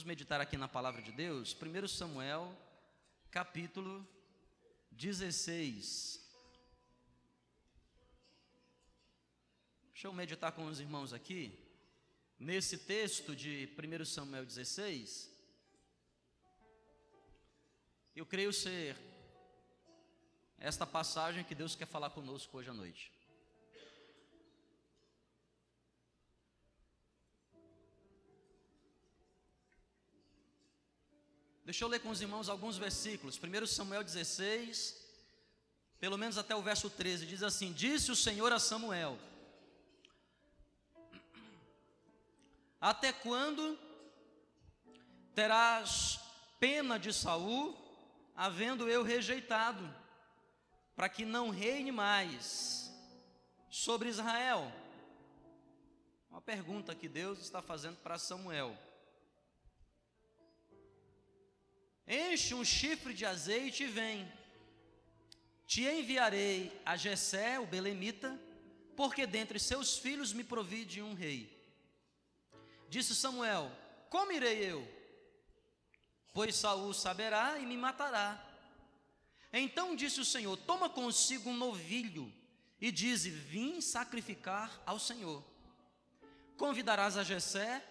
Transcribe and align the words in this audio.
Vamos 0.00 0.08
meditar 0.08 0.40
aqui 0.40 0.56
na 0.56 0.66
palavra 0.66 1.02
de 1.02 1.12
Deus, 1.12 1.54
1 1.54 1.86
Samuel, 1.86 2.56
capítulo 3.30 4.08
16. 4.92 6.26
Deixa 9.92 10.06
eu 10.06 10.12
meditar 10.14 10.52
com 10.52 10.64
os 10.64 10.80
irmãos 10.80 11.12
aqui, 11.12 11.52
nesse 12.38 12.78
texto 12.78 13.36
de 13.36 13.68
1 13.76 14.04
Samuel 14.06 14.46
16. 14.46 15.30
Eu 18.16 18.24
creio 18.24 18.54
ser 18.54 18.96
esta 20.58 20.86
passagem 20.86 21.44
que 21.44 21.54
Deus 21.54 21.74
quer 21.76 21.86
falar 21.86 22.08
conosco 22.08 22.56
hoje 22.56 22.70
à 22.70 22.72
noite. 22.72 23.12
Deixa 31.70 31.84
eu 31.84 31.88
ler 31.88 32.00
com 32.00 32.10
os 32.10 32.20
irmãos 32.20 32.48
alguns 32.48 32.76
versículos. 32.76 33.38
1 33.38 33.66
Samuel 33.68 34.02
16, 34.02 35.06
pelo 36.00 36.18
menos 36.18 36.36
até 36.36 36.52
o 36.52 36.60
verso 36.60 36.90
13, 36.90 37.26
diz 37.26 37.44
assim: 37.44 37.72
Disse 37.72 38.10
o 38.10 38.16
Senhor 38.16 38.52
a 38.52 38.58
Samuel: 38.58 39.16
Até 42.80 43.12
quando 43.12 43.78
terás 45.32 46.18
pena 46.58 46.98
de 46.98 47.12
Saul, 47.12 47.78
havendo 48.34 48.88
eu 48.88 49.04
rejeitado, 49.04 49.88
para 50.96 51.08
que 51.08 51.24
não 51.24 51.50
reine 51.50 51.92
mais 51.92 52.92
sobre 53.70 54.08
Israel? 54.08 54.72
Uma 56.32 56.40
pergunta 56.40 56.96
que 56.96 57.08
Deus 57.08 57.38
está 57.38 57.62
fazendo 57.62 57.98
para 57.98 58.18
Samuel. 58.18 58.76
Enche 62.10 62.54
um 62.56 62.64
chifre 62.64 63.14
de 63.14 63.24
azeite 63.24 63.84
e 63.84 63.86
vem. 63.86 64.28
Te 65.64 65.82
enviarei 65.84 66.82
a 66.84 66.96
Jessé, 66.96 67.60
o 67.60 67.66
belemita, 67.66 68.36
porque 68.96 69.28
dentre 69.28 69.60
seus 69.60 69.96
filhos 69.96 70.32
me 70.32 70.42
provide 70.42 71.00
um 71.00 71.14
rei. 71.14 71.48
Disse 72.88 73.14
Samuel: 73.14 73.70
Como 74.08 74.32
irei 74.32 74.58
eu? 74.58 75.00
Pois 76.34 76.56
Saul 76.56 76.92
saberá 76.92 77.60
e 77.60 77.64
me 77.64 77.76
matará. 77.76 78.44
Então 79.52 79.94
disse 79.94 80.20
o 80.20 80.24
Senhor: 80.24 80.56
Toma 80.56 80.90
consigo 80.90 81.50
um 81.50 81.56
novilho 81.56 82.32
e 82.80 82.90
dize: 82.90 83.30
Vim 83.30 83.80
sacrificar 83.80 84.82
ao 84.84 84.98
Senhor. 84.98 85.44
Convidarás 86.56 87.16
a 87.16 87.22
Jessé 87.22 87.86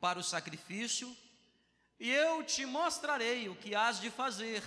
para 0.00 0.18
o 0.18 0.24
sacrifício 0.24 1.16
e 1.98 2.10
eu 2.10 2.42
te 2.42 2.66
mostrarei 2.66 3.48
o 3.48 3.54
que 3.54 3.74
hás 3.74 4.00
de 4.00 4.10
fazer, 4.10 4.62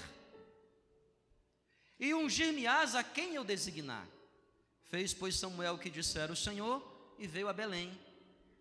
e 1.99 2.13
ungir-me-ás 2.13 2.95
a 2.95 3.03
quem 3.03 3.35
eu 3.35 3.43
designar. 3.43 4.07
Fez, 4.89 5.13
pois, 5.13 5.35
Samuel 5.35 5.73
o 5.73 5.79
que 5.79 5.89
dissera 5.89 6.31
o 6.31 6.35
Senhor, 6.35 6.81
e 7.17 7.27
veio 7.27 7.49
a 7.49 7.53
Belém. 7.53 7.97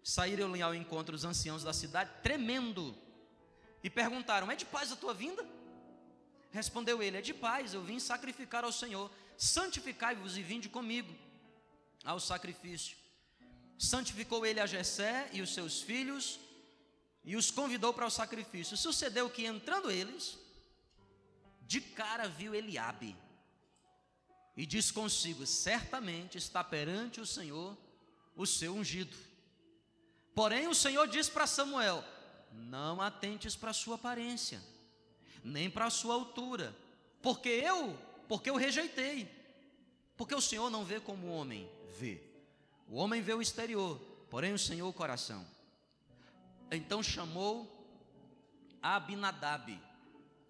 Saíram 0.03 0.53
ao 0.62 0.75
encontro 0.75 1.14
os 1.14 1.25
anciãos 1.25 1.62
da 1.62 1.72
cidade, 1.72 2.11
tremendo, 2.22 2.97
e 3.83 3.91
perguntaram: 3.91 4.50
É 4.50 4.56
de 4.56 4.64
paz 4.64 4.91
a 4.91 4.97
tua 4.97 5.12
vinda? 5.12 5.47
Respondeu 6.50 7.03
ele: 7.03 7.19
É 7.19 7.20
de 7.20 7.34
paz, 7.34 7.75
eu 7.75 7.83
vim 7.83 7.98
sacrificar 7.98 8.64
ao 8.64 8.72
Senhor. 8.72 9.11
Santificai-vos 9.37 10.37
e 10.37 10.42
vinde 10.42 10.69
comigo 10.69 11.14
ao 12.05 12.19
sacrifício. 12.19 12.97
Santificou 13.78 14.47
ele 14.47 14.61
a 14.61 14.67
Jessé 14.67 15.28
e 15.33 15.42
os 15.42 15.53
seus 15.53 15.83
filhos, 15.83 16.41
e 17.27 17.35
os 17.35 17.51
convidou 17.51 17.93
para 17.93 18.07
o 18.07 18.11
sacrifício. 18.11 18.77
Sucedeu 18.77 19.29
que 19.29 19.45
entrando 19.45 19.91
eles, 19.91 20.39
de 21.63 21.81
cara 21.81 22.29
viu 22.29 22.55
Eliabe 22.55 23.17
e 24.56 24.65
disse 24.65 24.93
consigo: 24.93 25.45
certamente 25.45 26.39
está 26.39 26.62
perante 26.62 27.21
o 27.21 27.27
Senhor 27.27 27.77
o 28.37 28.47
seu 28.47 28.75
ungido. 28.75 29.17
Porém, 30.34 30.69
o 30.69 30.75
Senhor 30.75 31.09
disse 31.09 31.31
para 31.31 31.49
Samuel: 31.49 32.05
não 32.53 33.03
atentes 33.03 33.56
para 33.56 33.73
a 33.73 33.75
sua 33.75 33.97
aparência, 33.97 34.62
nem 35.43 35.69
para 35.69 35.87
a 35.87 35.91
sua 35.91 36.15
altura, 36.15 36.75
porque 37.21 37.49
eu, 37.49 37.99
porque 38.29 38.49
eu 38.49 38.56
rejeitei. 38.56 39.34
Porque 40.17 40.34
o 40.34 40.41
Senhor 40.41 40.71
não 40.71 40.83
vê 40.83 40.99
como 40.99 41.27
o 41.27 41.33
homem 41.33 41.69
vê. 41.99 42.23
O 42.89 42.97
homem 42.97 43.21
vê 43.21 43.34
o 43.34 43.43
exterior, 43.43 43.99
porém 44.31 44.55
o 44.55 44.59
Senhor 44.59 44.89
o 44.89 44.93
coração. 44.93 45.56
Então 46.71 47.03
chamou 47.03 47.72
Abinadab. 48.82 49.81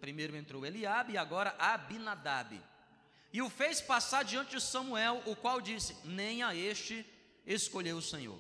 Primeiro 0.00 0.37
entrou 0.37 0.65
Eliabe 0.65 1.15
e 1.15 1.19
agora 1.19 1.54
Abinadab. 1.59 2.60
E 3.32 3.43
o 3.43 3.50
fez 3.50 3.81
passar 3.81 4.25
diante 4.25 4.53
de 4.53 4.60
Samuel, 4.60 5.22
o 5.26 5.37
qual 5.37 5.60
disse: 5.60 5.97
Nem 6.05 6.43
a 6.43 6.55
este 6.55 7.05
escolheu 7.47 7.99
o 7.99 8.03
Senhor. 8.03 8.38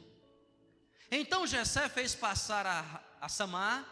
Então 1.10 1.46
Jessé 1.46 1.88
fez 1.88 2.14
passar 2.14 2.66
a, 2.66 3.02
a 3.20 3.28
Samar, 3.28 3.86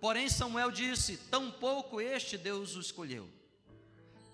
porém 0.00 0.28
Samuel 0.28 0.70
disse: 0.70 1.16
Tampouco 1.16 2.00
este 2.00 2.38
Deus 2.38 2.76
o 2.76 2.80
escolheu. 2.80 3.28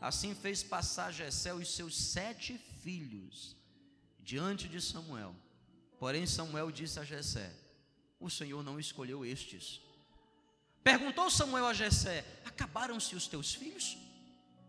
Assim 0.00 0.34
fez 0.34 0.62
passar 0.62 1.12
Jessé 1.12 1.52
os 1.54 1.74
seus 1.74 1.96
sete 1.96 2.58
filhos 2.82 3.56
diante 4.20 4.68
de 4.68 4.80
Samuel. 4.80 5.34
Porém 5.98 6.26
Samuel 6.26 6.70
disse 6.70 7.00
a 7.00 7.04
Jessé: 7.04 7.50
o 8.24 8.30
Senhor 8.30 8.62
não 8.64 8.80
escolheu 8.80 9.24
estes. 9.24 9.80
Perguntou 10.82 11.30
Samuel 11.30 11.66
a 11.66 11.74
Jessé: 11.74 12.24
Acabaram-se 12.44 13.14
os 13.14 13.26
teus 13.26 13.54
filhos? 13.54 13.98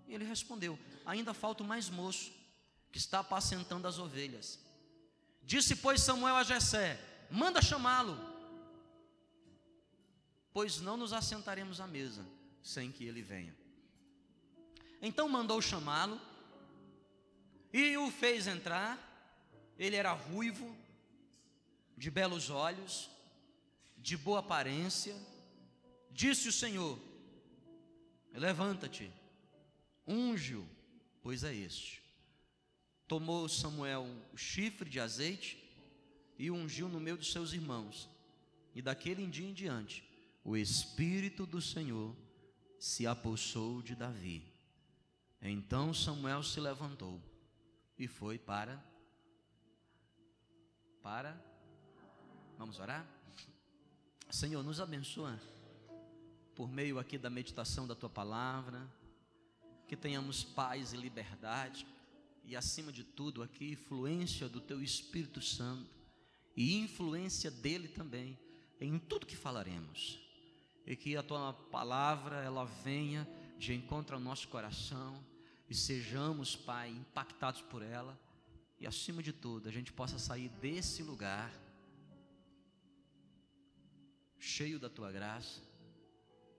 E 0.08 0.14
ele 0.14 0.26
respondeu: 0.26 0.78
Ainda 1.06 1.34
falta 1.34 1.64
o 1.64 1.66
mais 1.66 1.90
moço, 1.90 2.32
que 2.92 2.98
está 2.98 3.20
apacentando 3.20 3.88
as 3.88 3.98
ovelhas. 3.98 4.60
Disse, 5.42 5.76
pois, 5.76 6.02
Samuel 6.02 6.36
a 6.36 6.44
Jessé: 6.44 7.00
Manda 7.32 7.62
chamá-lo, 7.62 8.20
pois 10.54 10.82
não 10.82 10.98
nos 10.98 11.14
assentaremos 11.14 11.80
à 11.80 11.88
mesa 11.88 12.26
sem 12.62 12.92
que 12.92 13.06
ele 13.06 13.22
venha. 13.22 13.56
Então 15.02 15.30
mandou 15.30 15.62
chamá-lo 15.62 16.20
e 17.72 17.98
o 17.98 18.12
fez 18.12 18.48
entrar. 18.48 19.04
Ele 19.78 19.98
era 19.98 20.14
ruivo, 20.14 20.74
de 21.98 22.10
belos 22.10 22.50
olhos, 22.50 23.10
de 24.06 24.16
boa 24.16 24.38
aparência, 24.38 25.16
disse 26.12 26.48
o 26.48 26.52
Senhor: 26.52 27.00
Levanta-te, 28.32 29.12
unge-o, 30.06 30.64
pois 31.24 31.44
é 31.44 31.52
este. 31.52 32.04
Tomou 33.08 33.50
Samuel 33.50 34.08
o 34.32 34.38
chifre 34.38 34.88
de 34.88 35.00
azeite 35.00 35.58
e 36.38 36.52
ungiu 36.52 36.88
no 36.88 37.00
meio 37.00 37.18
dos 37.18 37.32
seus 37.32 37.52
irmãos. 37.52 38.08
E 38.76 38.82
daquele 38.82 39.26
dia 39.26 39.50
em 39.50 39.54
diante, 39.54 40.08
o 40.44 40.56
Espírito 40.56 41.44
do 41.48 41.60
Senhor 41.60 42.16
se 42.80 43.08
apossou 43.08 43.82
de 43.82 43.96
Davi. 43.96 44.54
Então 45.42 45.96
Samuel 45.96 46.44
se 46.44 46.60
levantou 46.60 47.20
e 47.98 48.08
foi 48.08 48.38
para. 48.38 48.84
Para. 51.02 51.44
Vamos 52.60 52.80
orar? 52.80 53.15
Senhor, 54.35 54.62
nos 54.62 54.81
abençoa 54.81 55.40
por 56.57 56.69
meio 56.69 57.00
aqui 57.00 57.18
da 57.18 57.29
meditação 57.29 57.88
da 57.88 57.96
tua 57.96 58.09
palavra, 58.09 58.85
que 59.88 59.96
tenhamos 59.96 60.44
paz 60.44 60.91
e 60.91 60.97
liberdade, 60.97 61.88
e 62.44 62.53
acima 62.53 62.91
de 62.91 63.01
tudo 63.01 63.41
aqui, 63.41 63.72
influência 63.72 64.50
do 64.50 64.59
teu 64.59 64.84
Espírito 64.84 65.41
Santo 65.41 65.90
e 66.53 66.75
influência 66.75 67.50
dele 67.50 67.88
também 67.88 68.38
em 68.81 69.00
tudo 69.00 69.25
que 69.25 69.38
falaremos. 69.38 70.20
E 70.85 70.97
que 70.97 71.16
a 71.16 71.23
tua 71.23 71.53
palavra 71.53 72.43
ela 72.43 72.66
venha 72.66 73.26
de 73.58 73.73
encontro 73.73 74.17
ao 74.17 74.22
nosso 74.22 74.49
coração 74.49 75.17
e 75.70 75.73
sejamos, 75.73 76.58
Pai, 76.58 76.90
impactados 76.90 77.61
por 77.61 77.81
ela 77.81 78.20
e 78.81 78.85
acima 78.85 79.23
de 79.23 79.31
tudo, 79.31 79.70
a 79.70 79.72
gente 79.72 79.93
possa 79.93 80.20
sair 80.20 80.49
desse 80.59 81.03
lugar 81.03 81.65
cheio 84.40 84.79
da 84.79 84.90
tua 84.90 85.11
graça, 85.11 85.61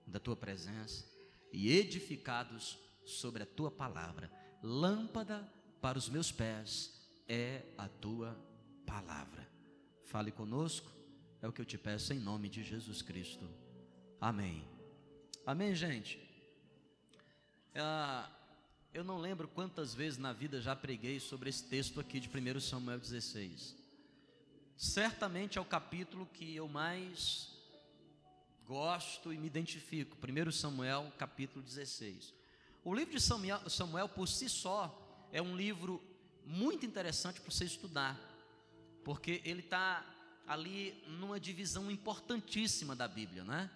da 0.05 0.19
tua 0.19 0.35
presença 0.35 1.05
e 1.51 1.71
edificados 1.71 2.77
sobre 3.05 3.43
a 3.43 3.45
tua 3.45 3.71
palavra. 3.71 4.31
Lâmpada 4.61 5.47
para 5.81 5.97
os 5.97 6.09
meus 6.09 6.31
pés 6.31 6.93
é 7.27 7.63
a 7.77 7.87
tua 7.87 8.37
palavra. 8.85 9.47
Fale 10.05 10.31
conosco, 10.31 10.89
é 11.41 11.47
o 11.47 11.51
que 11.51 11.61
eu 11.61 11.65
te 11.65 11.77
peço 11.77 12.13
em 12.13 12.19
nome 12.19 12.49
de 12.49 12.63
Jesus 12.63 13.01
Cristo. 13.01 13.47
Amém. 14.19 14.67
Amém, 15.45 15.75
gente. 15.75 16.19
Ah, 17.75 18.29
eu 18.93 19.03
não 19.03 19.19
lembro 19.19 19.47
quantas 19.47 19.93
vezes 19.93 20.17
na 20.17 20.33
vida 20.33 20.59
já 20.59 20.75
preguei 20.75 21.19
sobre 21.19 21.49
esse 21.49 21.63
texto 21.63 21.99
aqui 21.99 22.19
de 22.19 22.27
1 22.27 22.59
Samuel 22.59 22.99
16. 22.99 23.75
Certamente 24.75 25.57
é 25.57 25.61
o 25.61 25.65
capítulo 25.65 26.25
que 26.25 26.55
eu 26.55 26.67
mais 26.67 27.56
gosto 28.67 29.31
e 29.31 29.37
me 29.37 29.47
identifico. 29.47 30.17
1 30.17 30.51
Samuel, 30.51 31.11
capítulo 31.17 31.63
16. 31.63 32.33
O 32.83 32.93
livro 32.93 33.13
de 33.13 33.21
Samuel, 33.21 34.09
por 34.09 34.27
si 34.27 34.49
só, 34.49 35.27
é 35.31 35.41
um 35.41 35.55
livro 35.55 36.03
muito 36.45 36.85
interessante 36.85 37.39
para 37.39 37.49
você 37.49 37.65
estudar, 37.65 38.19
porque 39.03 39.41
ele 39.45 39.61
está 39.61 40.05
ali 40.45 41.01
numa 41.07 41.39
divisão 41.39 41.89
importantíssima 41.89 42.95
da 42.95 43.07
Bíblia, 43.07 43.43
né? 43.43 43.71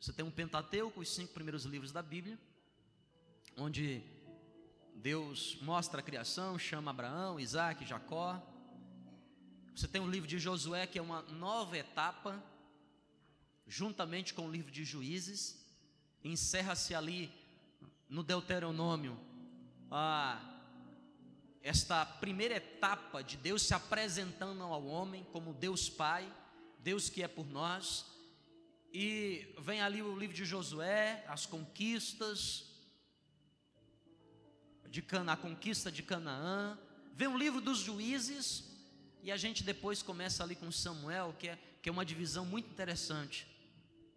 Você 0.00 0.12
tem 0.12 0.24
um 0.24 0.30
Pentateuco, 0.30 1.00
os 1.00 1.14
cinco 1.14 1.34
primeiros 1.34 1.64
livros 1.64 1.92
da 1.92 2.02
Bíblia, 2.02 2.38
onde 3.56 4.02
Deus 4.94 5.58
mostra 5.60 6.00
a 6.00 6.02
criação, 6.02 6.58
chama 6.58 6.90
Abraão, 6.90 7.38
Isaac, 7.38 7.84
Jacó. 7.84 8.40
Você 9.74 9.86
tem 9.86 10.00
o 10.00 10.10
livro 10.10 10.28
de 10.28 10.38
Josué, 10.38 10.86
que 10.86 10.98
é 10.98 11.02
uma 11.02 11.22
nova 11.22 11.76
etapa, 11.76 12.42
juntamente 13.70 14.34
com 14.34 14.48
o 14.48 14.50
livro 14.50 14.72
de 14.72 14.84
Juízes. 14.84 15.64
Encerra-se 16.24 16.92
ali 16.92 17.32
no 18.08 18.24
Deuteronômio 18.24 19.16
a 19.88 20.58
esta 21.62 22.04
primeira 22.04 22.56
etapa 22.56 23.22
de 23.22 23.36
Deus 23.36 23.62
se 23.62 23.72
apresentando 23.72 24.64
ao 24.64 24.84
homem 24.86 25.24
como 25.32 25.54
Deus 25.54 25.88
Pai, 25.88 26.28
Deus 26.80 27.08
que 27.08 27.22
é 27.22 27.28
por 27.28 27.46
nós. 27.46 28.06
E 28.92 29.54
vem 29.60 29.80
ali 29.80 30.02
o 30.02 30.18
livro 30.18 30.34
de 30.34 30.44
Josué, 30.44 31.24
as 31.28 31.46
conquistas, 31.46 32.66
de 34.88 35.00
Cana, 35.00 35.34
a 35.34 35.36
conquista 35.36 35.92
de 35.92 36.02
Canaã, 36.02 36.76
vem 37.14 37.28
o 37.28 37.38
livro 37.38 37.60
dos 37.60 37.78
juízes, 37.78 38.64
e 39.22 39.30
a 39.30 39.36
gente 39.36 39.62
depois 39.62 40.02
começa 40.02 40.42
ali 40.42 40.56
com 40.56 40.72
Samuel, 40.72 41.36
que 41.38 41.46
é, 41.46 41.58
que 41.80 41.88
é 41.88 41.92
uma 41.92 42.04
divisão 42.04 42.44
muito 42.44 42.68
interessante, 42.68 43.46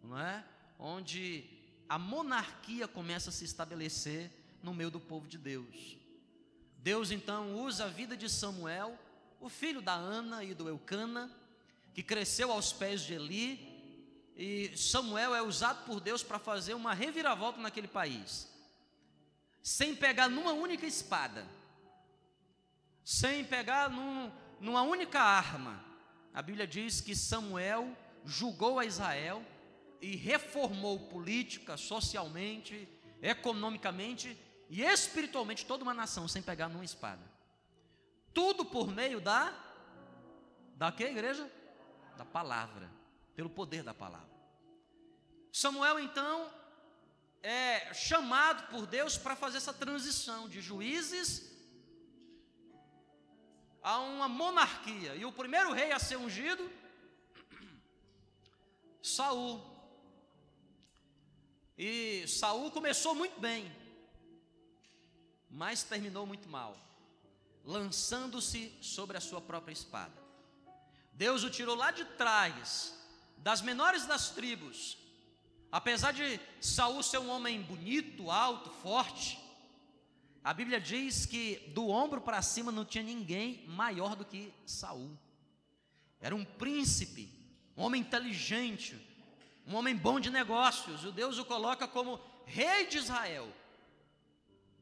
não 0.03 0.19
é? 0.19 0.43
Onde 0.77 1.45
a 1.87 1.97
monarquia 1.97 2.87
começa 2.87 3.29
a 3.29 3.33
se 3.33 3.45
estabelecer 3.45 4.31
no 4.61 4.73
meio 4.73 4.91
do 4.91 4.99
povo 4.99 5.27
de 5.27 5.37
Deus. 5.37 5.97
Deus 6.77 7.11
então 7.11 7.55
usa 7.55 7.85
a 7.85 7.89
vida 7.89 8.17
de 8.17 8.29
Samuel, 8.29 8.97
o 9.39 9.49
filho 9.49 9.81
da 9.81 9.93
Ana 9.93 10.43
e 10.43 10.53
do 10.53 10.67
Eucana, 10.67 11.31
que 11.93 12.03
cresceu 12.03 12.51
aos 12.51 12.73
pés 12.73 13.01
de 13.01 13.13
Eli, 13.13 13.71
e 14.35 14.75
Samuel 14.75 15.35
é 15.35 15.41
usado 15.41 15.85
por 15.85 15.99
Deus 15.99 16.23
para 16.23 16.39
fazer 16.39 16.73
uma 16.73 16.93
reviravolta 16.93 17.59
naquele 17.59 17.87
país 17.87 18.51
sem 19.63 19.95
pegar 19.95 20.27
numa 20.27 20.51
única 20.51 20.85
espada, 20.85 21.47
sem 23.01 23.45
pegar 23.45 23.89
num, 23.89 24.29
numa 24.59 24.81
única 24.81 25.21
arma. 25.21 25.81
A 26.33 26.41
Bíblia 26.41 26.67
diz 26.67 26.99
que 26.99 27.15
Samuel 27.15 27.95
julgou 28.25 28.77
a 28.77 28.85
Israel 28.85 29.41
e 30.03 30.17
reformou 30.17 30.99
política, 30.99 31.77
socialmente, 31.77 32.89
economicamente 33.21 34.37
e 34.69 34.81
espiritualmente 34.81 35.65
toda 35.65 35.81
uma 35.81 35.93
nação 35.93 36.27
sem 36.27 36.41
pegar 36.41 36.67
numa 36.67 36.83
espada. 36.83 37.21
Tudo 38.33 38.65
por 38.65 38.91
meio 38.91 39.21
da 39.21 39.57
da 40.75 40.91
que 40.91 41.05
igreja? 41.05 41.49
Da 42.17 42.25
palavra, 42.25 42.91
pelo 43.33 43.49
poder 43.49 43.81
da 43.81 43.93
palavra. 43.93 44.27
Samuel 45.53 45.97
então 46.01 46.51
é 47.41 47.93
chamado 47.93 48.67
por 48.67 48.85
Deus 48.85 49.17
para 49.17 49.37
fazer 49.37 49.59
essa 49.59 49.73
transição 49.73 50.49
de 50.49 50.59
juízes 50.59 51.49
a 53.81 53.99
uma 53.99 54.27
monarquia. 54.27 55.15
E 55.15 55.23
o 55.23 55.31
primeiro 55.31 55.71
rei 55.71 55.93
a 55.93 55.99
ser 55.99 56.17
ungido, 56.17 56.69
Saul. 59.01 59.72
E 61.77 62.25
Saul 62.27 62.71
começou 62.71 63.15
muito 63.15 63.39
bem, 63.39 63.71
mas 65.49 65.83
terminou 65.83 66.25
muito 66.25 66.47
mal, 66.49 66.77
lançando-se 67.63 68.71
sobre 68.81 69.17
a 69.17 69.21
sua 69.21 69.41
própria 69.41 69.73
espada. 69.73 70.13
Deus 71.13 71.43
o 71.43 71.49
tirou 71.49 71.75
lá 71.75 71.91
de 71.91 72.05
trás, 72.05 72.93
das 73.37 73.61
menores 73.61 74.05
das 74.05 74.29
tribos, 74.29 74.97
Apesar 75.73 76.11
de 76.11 76.39
Saul 76.61 77.01
ser 77.01 77.17
um 77.17 77.31
homem 77.31 77.59
bonito, 77.59 78.29
alto, 78.29 78.69
forte, 78.69 79.39
a 80.43 80.53
Bíblia 80.53 80.79
diz 80.79 81.25
que 81.25 81.55
do 81.73 81.89
ombro 81.89 82.21
para 82.21 82.43
cima 82.43 82.71
não 82.71 82.85
tinha 82.85 83.03
ninguém 83.03 83.65
maior 83.65 84.15
do 84.15 84.23
que 84.23 84.53
Saul. 84.67 85.17
Era 86.21 86.35
um 86.35 86.45
príncipe, 86.45 87.27
um 87.75 87.81
homem 87.81 88.01
inteligente, 88.01 88.95
um 89.65 89.75
homem 89.75 89.95
bom 89.95 90.19
de 90.19 90.29
negócios. 90.29 91.03
O 91.05 91.11
Deus 91.11 91.37
o 91.37 91.45
coloca 91.45 91.87
como 91.87 92.19
rei 92.45 92.87
de 92.87 92.97
Israel. 92.97 93.51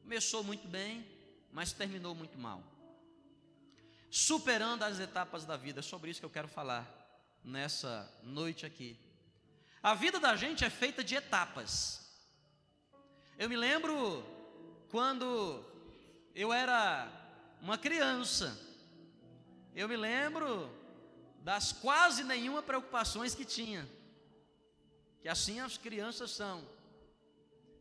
Começou 0.02 0.42
muito 0.42 0.66
bem, 0.66 1.06
mas 1.52 1.72
terminou 1.72 2.14
muito 2.14 2.38
mal. 2.38 2.62
Superando 4.10 4.82
as 4.82 4.98
etapas 4.98 5.44
da 5.44 5.56
vida, 5.56 5.80
é 5.80 5.82
sobre 5.82 6.10
isso 6.10 6.20
que 6.20 6.26
eu 6.26 6.30
quero 6.30 6.48
falar 6.48 6.86
nessa 7.42 8.12
noite 8.22 8.66
aqui. 8.66 8.98
A 9.82 9.94
vida 9.94 10.20
da 10.20 10.36
gente 10.36 10.64
é 10.64 10.70
feita 10.70 11.02
de 11.02 11.14
etapas. 11.14 12.00
Eu 13.38 13.48
me 13.48 13.56
lembro 13.56 14.22
quando 14.90 15.64
eu 16.34 16.52
era 16.52 17.10
uma 17.60 17.78
criança. 17.78 18.58
Eu 19.74 19.88
me 19.88 19.96
lembro 19.96 20.70
das 21.40 21.72
quase 21.72 22.22
nenhuma 22.22 22.62
preocupações 22.62 23.34
que 23.34 23.44
tinha. 23.44 23.88
Que 25.22 25.28
assim 25.28 25.60
as 25.60 25.78
crianças 25.78 26.30
são. 26.32 26.62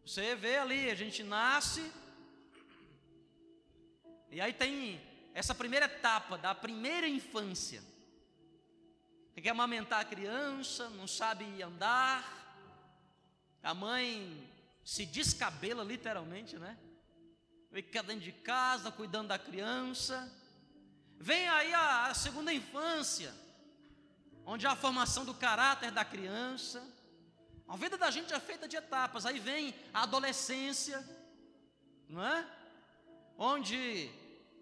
Você 0.06 0.36
vê 0.36 0.58
ali, 0.58 0.90
a 0.90 0.96
gente 0.96 1.24
nasce 1.24 1.92
e 4.30 4.40
aí 4.40 4.54
tem 4.54 5.02
essa 5.34 5.54
primeira 5.54 5.86
etapa 5.86 6.38
da 6.38 6.56
primeira 6.56 7.08
infância 7.08 7.84
quer 9.42 9.50
amamentar 9.50 10.02
a 10.02 10.06
criança, 10.06 10.90
não 10.92 11.08
sabe 11.08 11.62
andar, 11.64 12.24
a 13.64 13.74
mãe 13.74 14.48
se 14.86 15.06
descabela 15.06 15.84
literalmente, 15.84 16.58
né? 16.58 16.78
Fica 17.72 18.04
dentro 18.04 18.24
de 18.24 18.32
casa 18.32 18.92
cuidando 18.92 19.30
da 19.30 19.40
criança. 19.40 20.32
Vem 21.18 21.48
aí 21.48 21.74
a, 21.74 22.08
a 22.08 22.14
segunda 22.14 22.54
infância, 22.54 23.34
onde 24.46 24.68
há 24.68 24.72
a 24.72 24.76
formação 24.76 25.26
do 25.26 25.34
caráter 25.34 25.92
da 25.92 26.06
criança. 26.06 26.84
A 27.74 27.76
vida 27.84 27.98
da 27.98 28.10
gente 28.12 28.34
é 28.34 28.40
feita 28.40 28.68
de 28.68 28.76
etapas. 28.84 29.26
Aí 29.26 29.40
vem 29.40 29.74
a 29.94 30.04
adolescência, 30.04 30.98
não 32.14 32.22
é? 32.34 32.40
Onde 33.38 34.10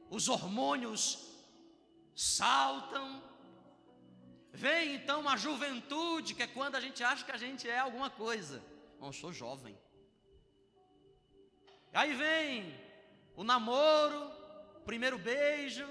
os 0.10 0.30
hormônios 0.30 1.04
saltam, 2.16 3.08
Vem 4.52 4.96
então 4.96 5.22
uma 5.22 5.38
juventude, 5.38 6.34
que 6.34 6.44
é 6.44 6.48
quando 6.48 6.76
a 6.76 6.82
gente 6.82 7.04
acha 7.04 7.24
que 7.24 7.32
a 7.32 7.38
gente 7.38 7.70
é 7.70 7.80
alguma 7.80 8.10
coisa. 8.10 8.64
Não, 9.00 9.08
eu 9.08 9.14
sou 9.14 9.32
jovem. 9.32 9.78
Aí 11.94 12.14
vem 12.14 12.76
o 13.36 13.44
namoro, 13.44 14.32
primeiro 14.86 15.18
beijo. 15.18 15.88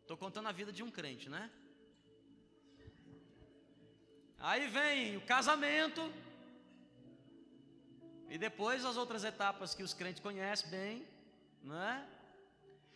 Estou 0.00 0.16
contando 0.16 0.48
a 0.48 0.52
vida 0.52 0.72
de 0.72 0.82
um 0.82 0.90
crente, 0.90 1.28
né? 1.28 1.50
Aí 4.50 4.68
vem 4.68 5.16
o 5.16 5.22
casamento. 5.22 6.02
E 8.28 8.38
depois 8.38 8.84
as 8.84 8.96
outras 8.96 9.24
etapas 9.24 9.74
que 9.74 9.82
os 9.82 9.92
crentes 9.92 10.22
conhecem 10.22 10.70
bem, 10.70 11.08
não 11.64 11.80
é? 11.82 12.06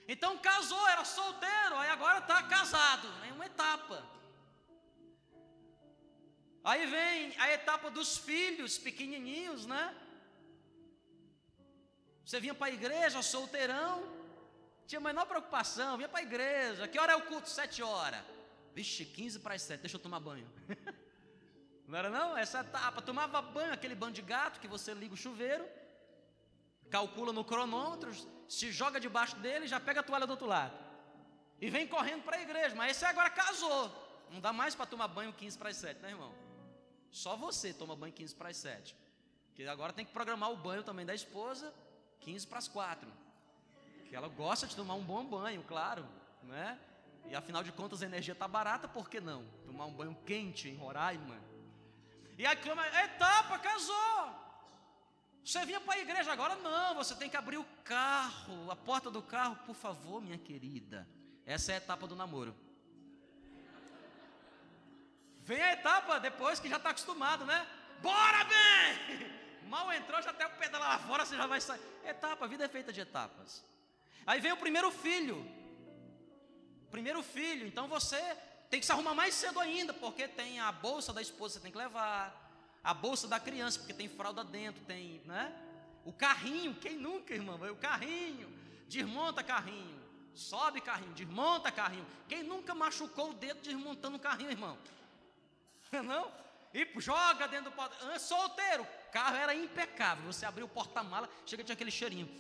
Então 0.06 0.38
casou, 0.38 0.84
era 0.88 1.04
solteiro, 1.04 1.74
aí 1.80 1.90
agora 1.90 2.18
está 2.18 2.40
casado, 2.44 3.08
é 3.28 3.32
uma 3.32 3.46
etapa. 3.46 3.98
Aí 6.62 6.86
vem 6.86 7.36
a 7.40 7.50
etapa 7.52 7.90
dos 7.90 8.16
filhos 8.16 8.78
pequenininhos, 8.78 9.66
né? 9.66 9.84
Você 12.24 12.38
vinha 12.38 12.54
para 12.54 12.68
a 12.68 12.76
igreja, 12.78 13.22
solteirão, 13.22 13.96
tinha 14.86 15.00
a 15.00 15.08
menor 15.10 15.26
preocupação, 15.26 15.96
vinha 15.96 16.08
para 16.08 16.20
a 16.20 16.28
igreja. 16.30 16.86
Que 16.86 16.98
hora 17.00 17.14
é 17.14 17.16
o 17.16 17.26
culto? 17.26 17.48
Sete 17.48 17.82
horas. 17.82 18.22
Vixe, 18.72 19.04
15 19.04 19.40
para 19.40 19.54
as 19.54 19.62
sete, 19.62 19.80
deixa 19.80 19.96
eu 19.96 20.00
tomar 20.00 20.20
banho. 20.20 20.48
não 21.90 21.98
era 21.98 22.08
não? 22.08 22.36
Essa 22.38 22.60
etapa, 22.60 23.02
tomava 23.02 23.42
banho, 23.42 23.72
aquele 23.72 23.96
banho 23.96 24.12
de 24.12 24.22
gato 24.22 24.60
que 24.60 24.68
você 24.68 24.94
liga 24.94 25.12
o 25.12 25.16
chuveiro, 25.16 25.66
calcula 26.88 27.32
no 27.32 27.44
cronômetro, 27.44 28.12
se 28.48 28.70
joga 28.70 29.00
debaixo 29.00 29.36
dele 29.36 29.64
e 29.64 29.68
já 29.68 29.80
pega 29.80 29.98
a 29.98 30.02
toalha 30.02 30.26
do 30.26 30.30
outro 30.30 30.46
lado. 30.46 30.72
E 31.60 31.68
vem 31.68 31.88
correndo 31.88 32.22
para 32.22 32.36
a 32.36 32.42
igreja. 32.42 32.76
Mas 32.76 32.92
esse 32.92 33.04
agora 33.04 33.28
casou. 33.28 33.90
Não 34.30 34.40
dá 34.40 34.52
mais 34.52 34.74
para 34.74 34.86
tomar 34.86 35.08
banho 35.08 35.32
15 35.32 35.58
para 35.58 35.70
as 35.70 35.76
7, 35.76 36.00
né, 36.00 36.10
irmão? 36.10 36.32
Só 37.10 37.36
você 37.36 37.74
toma 37.74 37.96
banho 37.96 38.12
15 38.12 38.36
para 38.36 38.50
as 38.50 38.56
7. 38.56 38.96
Porque 39.48 39.64
agora 39.64 39.92
tem 39.92 40.04
que 40.04 40.12
programar 40.12 40.52
o 40.52 40.56
banho 40.56 40.84
também 40.84 41.04
da 41.04 41.14
esposa 41.14 41.74
15 42.20 42.46
para 42.46 42.58
as 42.58 42.68
4. 42.68 43.10
Que 44.08 44.14
ela 44.14 44.28
gosta 44.28 44.66
de 44.66 44.76
tomar 44.76 44.94
um 44.94 45.02
bom 45.02 45.24
banho, 45.24 45.64
claro, 45.64 46.06
né? 46.44 46.78
E 47.28 47.34
afinal 47.34 47.64
de 47.64 47.72
contas 47.72 48.00
a 48.00 48.06
energia 48.06 48.32
está 48.32 48.46
barata, 48.46 48.86
por 48.86 49.10
que 49.10 49.20
não? 49.20 49.44
Tomar 49.66 49.86
um 49.86 49.92
banho 49.92 50.16
quente 50.24 50.68
em 50.68 50.76
Roraima, 50.76 51.49
E 52.40 52.46
aí 52.46 52.56
clama, 52.56 52.86
etapa, 53.04 53.58
casou. 53.58 54.20
Você 55.44 55.62
vinha 55.66 55.78
para 55.78 55.96
a 55.96 55.98
igreja 55.98 56.32
agora? 56.32 56.56
Não, 56.56 56.94
você 56.94 57.14
tem 57.14 57.28
que 57.28 57.36
abrir 57.36 57.58
o 57.58 57.66
carro, 57.84 58.70
a 58.70 58.76
porta 58.76 59.10
do 59.10 59.20
carro, 59.20 59.56
por 59.66 59.74
favor, 59.74 60.22
minha 60.22 60.38
querida. 60.38 61.06
Essa 61.44 61.72
é 61.72 61.74
a 61.74 61.76
etapa 61.76 62.06
do 62.06 62.16
namoro. 62.16 62.56
Vem 65.40 65.60
a 65.60 65.74
etapa 65.74 66.18
depois 66.18 66.58
que 66.58 66.70
já 66.70 66.78
está 66.78 66.88
acostumado, 66.88 67.44
né? 67.44 67.66
Bora, 68.00 68.42
bem! 68.44 69.68
Mal 69.68 69.92
entrou, 69.92 70.22
já 70.22 70.30
até 70.30 70.46
o 70.46 70.56
pedal 70.56 70.80
lá 70.80 70.98
fora, 71.00 71.26
você 71.26 71.36
já 71.36 71.46
vai 71.46 71.60
sair. 71.60 71.82
Etapa, 72.06 72.46
a 72.46 72.48
vida 72.48 72.64
é 72.64 72.68
feita 72.68 72.90
de 72.90 73.02
etapas. 73.02 73.62
Aí 74.26 74.40
vem 74.40 74.52
o 74.52 74.56
primeiro 74.56 74.90
filho. 74.90 75.46
Primeiro 76.90 77.22
filho, 77.22 77.66
então 77.66 77.86
você 77.86 78.16
tem 78.70 78.78
que 78.78 78.86
se 78.86 78.92
arrumar 78.92 79.14
mais 79.14 79.34
cedo 79.34 79.58
ainda, 79.58 79.92
porque 79.92 80.28
tem 80.28 80.60
a 80.60 80.70
bolsa 80.70 81.12
da 81.12 81.20
esposa 81.20 81.54
que 81.54 81.58
você 81.58 81.60
tem 81.60 81.72
que 81.72 81.78
levar, 81.78 82.32
a 82.82 82.94
bolsa 82.94 83.26
da 83.26 83.40
criança, 83.40 83.80
porque 83.80 83.92
tem 83.92 84.08
fralda 84.08 84.44
dentro, 84.44 84.82
tem, 84.84 85.20
né? 85.24 85.52
O 86.04 86.12
carrinho, 86.12 86.74
quem 86.76 86.96
nunca, 86.96 87.34
irmão? 87.34 87.56
O 87.56 87.76
carrinho, 87.76 88.48
desmonta 88.88 89.42
carrinho, 89.42 90.00
sobe 90.34 90.80
carrinho, 90.80 91.12
desmonta 91.12 91.70
carrinho. 91.72 92.06
Quem 92.28 92.44
nunca 92.44 92.72
machucou 92.72 93.30
o 93.30 93.34
dedo 93.34 93.60
desmontando 93.60 94.16
o 94.16 94.20
carrinho, 94.20 94.50
irmão? 94.50 94.78
Não? 95.92 96.32
E 96.72 96.88
joga 97.00 97.48
dentro 97.48 97.70
do 97.70 97.76
porta. 97.76 98.18
Solteiro, 98.20 98.84
o 98.84 99.12
carro 99.12 99.36
era 99.36 99.52
impecável. 99.52 100.24
Você 100.32 100.46
abriu 100.46 100.66
o 100.66 100.68
porta-mala, 100.68 101.28
chega 101.44 101.64
tinha 101.64 101.74
aquele 101.74 101.90
cheirinho. 101.90 102.30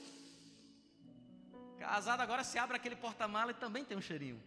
Casado 1.76 2.20
agora 2.20 2.44
se 2.44 2.56
abre 2.56 2.76
aquele 2.76 2.94
porta-mala 2.94 3.50
e 3.50 3.54
também 3.54 3.84
tem 3.84 3.98
um 3.98 4.00
cheirinho. 4.00 4.40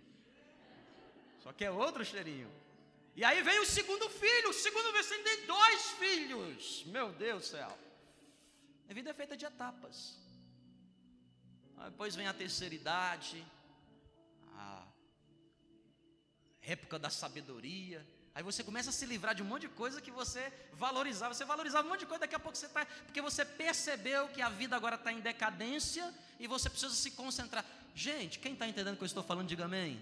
Só 1.44 1.52
que 1.52 1.66
é 1.66 1.72
outro 1.72 2.06
cheirinho. 2.06 2.50
E 3.16 3.24
aí 3.24 3.44
vem 3.44 3.60
o 3.60 3.66
segundo 3.66 4.10
filho, 4.10 4.50
o 4.50 4.54
segundo 4.54 5.04
filho 5.04 5.24
tem 5.24 5.46
dois 5.46 5.82
filhos. 5.92 6.84
Meu 6.88 7.12
Deus 7.12 7.44
do 7.44 7.48
céu. 7.50 7.78
A 8.90 8.94
vida 8.94 9.10
é 9.10 9.14
feita 9.14 9.36
de 9.36 9.46
etapas. 9.46 10.18
Depois 11.86 12.16
vem 12.16 12.28
a 12.28 12.34
terceira 12.34 12.74
idade, 12.74 13.46
a 14.56 14.88
época 16.62 16.98
da 16.98 17.10
sabedoria. 17.10 18.06
Aí 18.34 18.42
você 18.42 18.64
começa 18.64 18.90
a 18.90 18.94
se 18.94 19.06
livrar 19.06 19.36
de 19.36 19.44
um 19.44 19.46
monte 19.46 19.64
de 19.64 19.70
coisa 19.70 20.02
que 20.02 20.10
você 20.10 20.52
valorizava. 20.74 21.34
Você 21.34 21.44
valorizava 21.44 21.86
um 21.86 21.92
monte 21.92 22.00
de 22.00 22.06
coisa, 22.06 22.22
daqui 22.22 22.36
a 22.36 22.40
pouco 22.40 22.58
você 22.58 22.68
está. 22.68 22.86
Porque 22.86 23.22
você 23.22 23.44
percebeu 23.44 24.30
que 24.30 24.42
a 24.42 24.50
vida 24.50 24.76
agora 24.76 24.96
está 24.96 25.12
em 25.12 25.20
decadência 25.20 26.12
e 26.40 26.48
você 26.48 26.70
precisa 26.70 26.94
se 26.94 27.12
concentrar. 27.12 27.66
Gente, 27.94 28.40
quem 28.40 28.54
está 28.54 28.66
entendendo 28.66 28.94
o 28.94 28.98
que 28.98 29.04
eu 29.04 29.08
estou 29.08 29.24
falando, 29.24 29.50
diga 29.50 29.66
amém. 29.66 30.00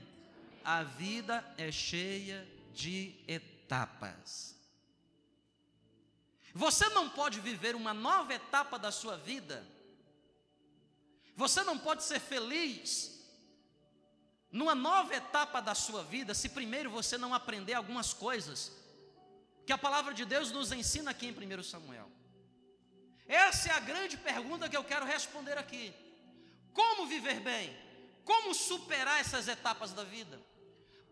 A 0.64 0.84
vida 0.84 1.44
é 1.58 1.72
cheia 1.72 2.48
de 2.74 3.16
etapas. 3.28 4.56
Você 6.54 6.90
não 6.90 7.10
pode 7.10 7.40
viver 7.40 7.76
uma 7.76 7.94
nova 7.94 8.34
etapa 8.34 8.78
da 8.78 8.92
sua 8.92 9.18
vida. 9.18 9.66
Você 11.36 11.64
não 11.64 11.78
pode 11.78 12.04
ser 12.04 12.20
feliz 12.20 13.20
numa 14.52 14.76
nova 14.76 15.16
etapa 15.16 15.62
da 15.62 15.74
sua 15.74 16.04
vida 16.04 16.34
se 16.34 16.50
primeiro 16.50 16.90
você 16.90 17.18
não 17.18 17.34
aprender 17.34 17.74
algumas 17.74 18.14
coisas 18.14 18.72
que 19.66 19.72
a 19.72 19.78
palavra 19.78 20.14
de 20.14 20.26
Deus 20.26 20.52
nos 20.52 20.72
ensina 20.72 21.12
aqui 21.12 21.28
em 21.28 21.32
1 21.32 21.64
Samuel. 21.64 22.12
Essa 23.28 23.70
é 23.70 23.72
a 23.72 23.80
grande 23.80 24.18
pergunta 24.18 24.68
que 24.68 24.76
eu 24.76 24.84
quero 24.84 25.06
responder 25.06 25.58
aqui. 25.58 25.94
Como 26.74 27.08
viver 27.08 27.40
bem? 27.40 27.74
Como 28.26 28.54
superar 28.54 29.22
essas 29.22 29.48
etapas 29.48 29.94
da 29.94 30.04
vida? 30.04 30.40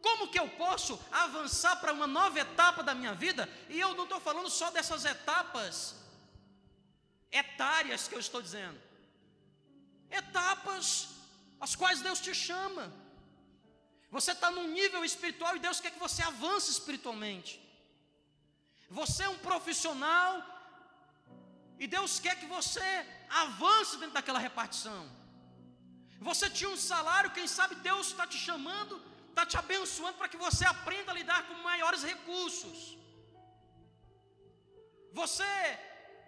Como 0.01 0.29
que 0.29 0.39
eu 0.39 0.47
posso 0.49 0.99
avançar 1.11 1.75
para 1.77 1.93
uma 1.93 2.07
nova 2.07 2.39
etapa 2.39 2.81
da 2.81 2.95
minha 2.95 3.13
vida? 3.13 3.49
E 3.69 3.79
eu 3.79 3.93
não 3.95 4.05
estou 4.05 4.19
falando 4.19 4.49
só 4.49 4.71
dessas 4.71 5.05
etapas 5.05 5.95
etárias 7.31 8.07
que 8.07 8.15
eu 8.15 8.19
estou 8.19 8.41
dizendo. 8.41 8.79
Etapas 10.09 11.09
as 11.59 11.75
quais 11.75 12.01
Deus 12.01 12.19
te 12.19 12.33
chama. 12.33 12.91
Você 14.09 14.31
está 14.31 14.49
num 14.49 14.67
nível 14.69 15.03
espiritual 15.03 15.55
e 15.55 15.59
Deus 15.59 15.79
quer 15.79 15.91
que 15.91 15.99
você 15.99 16.21
avance 16.23 16.71
espiritualmente. 16.71 17.51
Você 18.89 19.23
é 19.23 19.29
um 19.29 19.37
profissional 19.37 20.31
e 21.77 21.85
Deus 21.85 22.19
quer 22.19 22.39
que 22.39 22.47
você 22.47 23.05
avance 23.29 23.97
dentro 23.97 24.15
daquela 24.15 24.39
repartição. 24.39 25.01
Você 26.19 26.49
tinha 26.49 26.69
um 26.69 26.77
salário, 26.77 27.31
quem 27.31 27.47
sabe 27.47 27.75
Deus 27.75 28.07
está 28.07 28.25
te 28.25 28.37
chamando 28.37 29.08
está 29.39 29.45
te 29.45 29.57
abençoando 29.57 30.17
para 30.17 30.27
que 30.27 30.37
você 30.37 30.65
aprenda 30.65 31.11
a 31.11 31.15
lidar 31.19 31.47
com 31.47 31.53
maiores 31.71 32.03
recursos. 32.03 32.97
Você 35.13 35.79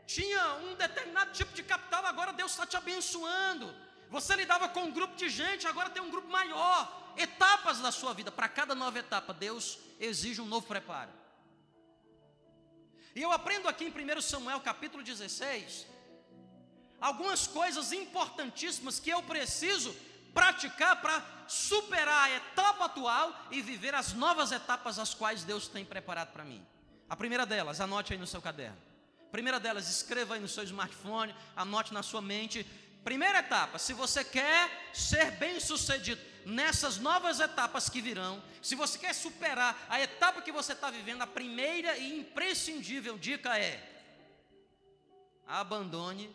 tinha 0.07 0.43
um 0.65 0.75
determinado 0.75 1.31
tipo 1.31 1.53
de 1.53 1.63
capital, 1.63 2.05
agora 2.05 2.31
Deus 2.31 2.51
está 2.51 2.65
te 2.65 2.77
abençoando. 2.77 3.73
Você 4.09 4.35
lidava 4.35 4.69
com 4.69 4.83
um 4.83 4.91
grupo 4.91 5.15
de 5.15 5.29
gente, 5.29 5.67
agora 5.67 5.89
tem 5.89 6.01
um 6.01 6.09
grupo 6.09 6.29
maior. 6.29 6.79
Etapas 7.17 7.79
da 7.79 7.91
sua 7.91 8.13
vida, 8.13 8.31
para 8.31 8.47
cada 8.47 8.73
nova 8.73 8.97
etapa, 8.99 9.33
Deus 9.33 9.77
exige 9.99 10.41
um 10.41 10.45
novo 10.45 10.65
preparo. 10.67 11.11
E 13.13 13.21
eu 13.21 13.31
aprendo 13.31 13.67
aqui 13.67 13.85
em 13.85 14.17
1 14.17 14.21
Samuel 14.21 14.61
capítulo 14.61 15.03
16, 15.03 15.85
algumas 16.99 17.45
coisas 17.45 17.91
importantíssimas 17.91 19.01
que 19.01 19.09
eu 19.09 19.21
preciso 19.23 19.93
praticar 20.33 21.01
para 21.01 21.19
superar 21.51 22.29
a 22.29 22.31
etapa 22.31 22.86
atual 22.86 23.48
e 23.51 23.62
viver 23.62 23.93
as 23.93 24.13
novas 24.13 24.53
etapas 24.53 24.98
as 24.98 25.13
quais 25.13 25.43
Deus 25.43 25.67
tem 25.67 25.84
preparado 25.84 26.31
para 26.31 26.46
mim. 26.46 26.65
A 27.10 27.15
primeira 27.15 27.46
delas, 27.46 27.81
anote 27.81 28.13
aí 28.13 28.20
no 28.20 28.25
seu 28.25 28.41
caderno. 28.41 28.77
A 29.27 29.31
primeira 29.31 29.60
delas, 29.60 29.89
escreva 29.89 30.36
aí 30.36 30.39
no 30.39 30.48
seu 30.48 30.63
smartphone, 30.63 31.36
anote 31.53 31.93
na 31.93 32.01
sua 32.01 32.22
mente. 32.22 32.63
Primeira 33.03 33.39
etapa, 33.39 33.77
se 33.77 33.91
você 33.91 34.24
quer 34.24 34.91
ser 34.93 35.31
bem-sucedido 35.31 36.22
nessas 36.46 36.98
novas 36.98 37.41
etapas 37.41 37.89
que 37.89 38.00
virão, 38.00 38.41
se 38.62 38.74
você 38.74 38.98
quer 38.98 39.13
superar 39.13 39.77
a 39.89 40.00
etapa 40.00 40.41
que 40.41 40.53
você 40.53 40.72
está 40.72 40.89
vivendo, 40.89 41.22
a 41.22 41.27
primeira 41.27 41.98
e 41.98 42.17
imprescindível 42.17 43.17
dica 43.17 43.60
é: 43.60 44.05
abandone 45.46 46.34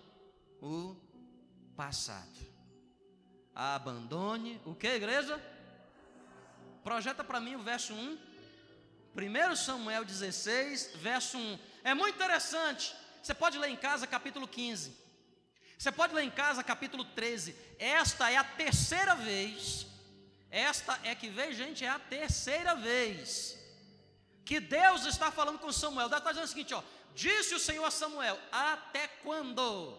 o 0.61 0.95
passado. 1.75 2.46
Abandone 3.57 4.61
o 4.67 4.75
que, 4.75 4.87
igreja? 4.87 5.43
Projeta 6.85 7.25
para 7.25 7.41
mim 7.41 7.55
o 7.55 7.63
verso 7.63 7.95
1. 7.95 8.19
1 9.17 9.57
Samuel 9.57 10.05
16, 10.05 10.97
verso 10.97 11.39
1. 11.39 11.59
É 11.83 11.95
muito 11.95 12.17
interessante. 12.17 12.95
Você 13.23 13.33
pode 13.33 13.57
ler 13.57 13.71
em 13.71 13.77
casa 13.77 14.07
capítulo 14.07 14.47
15. 14.47 14.95
Você 15.79 15.91
pode 15.91 16.15
ler 16.15 16.25
em 16.25 16.31
casa 16.31 16.63
capítulo 16.63 17.03
13. 17.03 17.57
Esta 17.79 18.31
é 18.31 18.37
a 18.37 18.45
terceira 18.45 19.15
vez. 19.15 19.87
Esta 20.51 21.01
é 21.03 21.15
que 21.15 21.31
vem, 21.31 21.55
gente, 21.55 21.83
é 21.83 21.89
a 21.89 21.99
terceira 21.99 22.75
vez 22.75 23.59
que 24.45 24.61
Deus 24.61 25.07
está 25.07 25.31
falando 25.31 25.59
com 25.59 25.73
Samuel. 25.73 26.11
Deus 26.11 26.21
está 26.21 26.31
dizendo 26.31 26.45
o 26.45 26.49
seguinte: 26.49 26.75
ó, 26.75 26.83
disse 27.15 27.55
o 27.55 27.59
Senhor 27.59 27.87
a 27.87 27.91
Samuel: 27.91 28.39
Até 28.53 29.09
quando? 29.09 29.99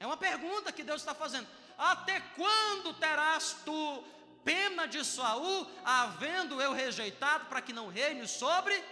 É 0.00 0.06
uma 0.06 0.16
pergunta 0.16 0.72
que 0.72 0.82
Deus 0.82 1.00
está 1.00 1.14
fazendo. 1.14 1.46
Até 1.76 2.20
quando 2.20 2.94
terás 2.94 3.56
tu 3.64 4.04
pena 4.44 4.86
de 4.86 5.04
Saul, 5.04 5.70
havendo 5.84 6.60
eu 6.60 6.72
rejeitado 6.72 7.46
para 7.46 7.60
que 7.60 7.72
não 7.72 7.88
reine 7.88 8.26
sobre 8.26 8.82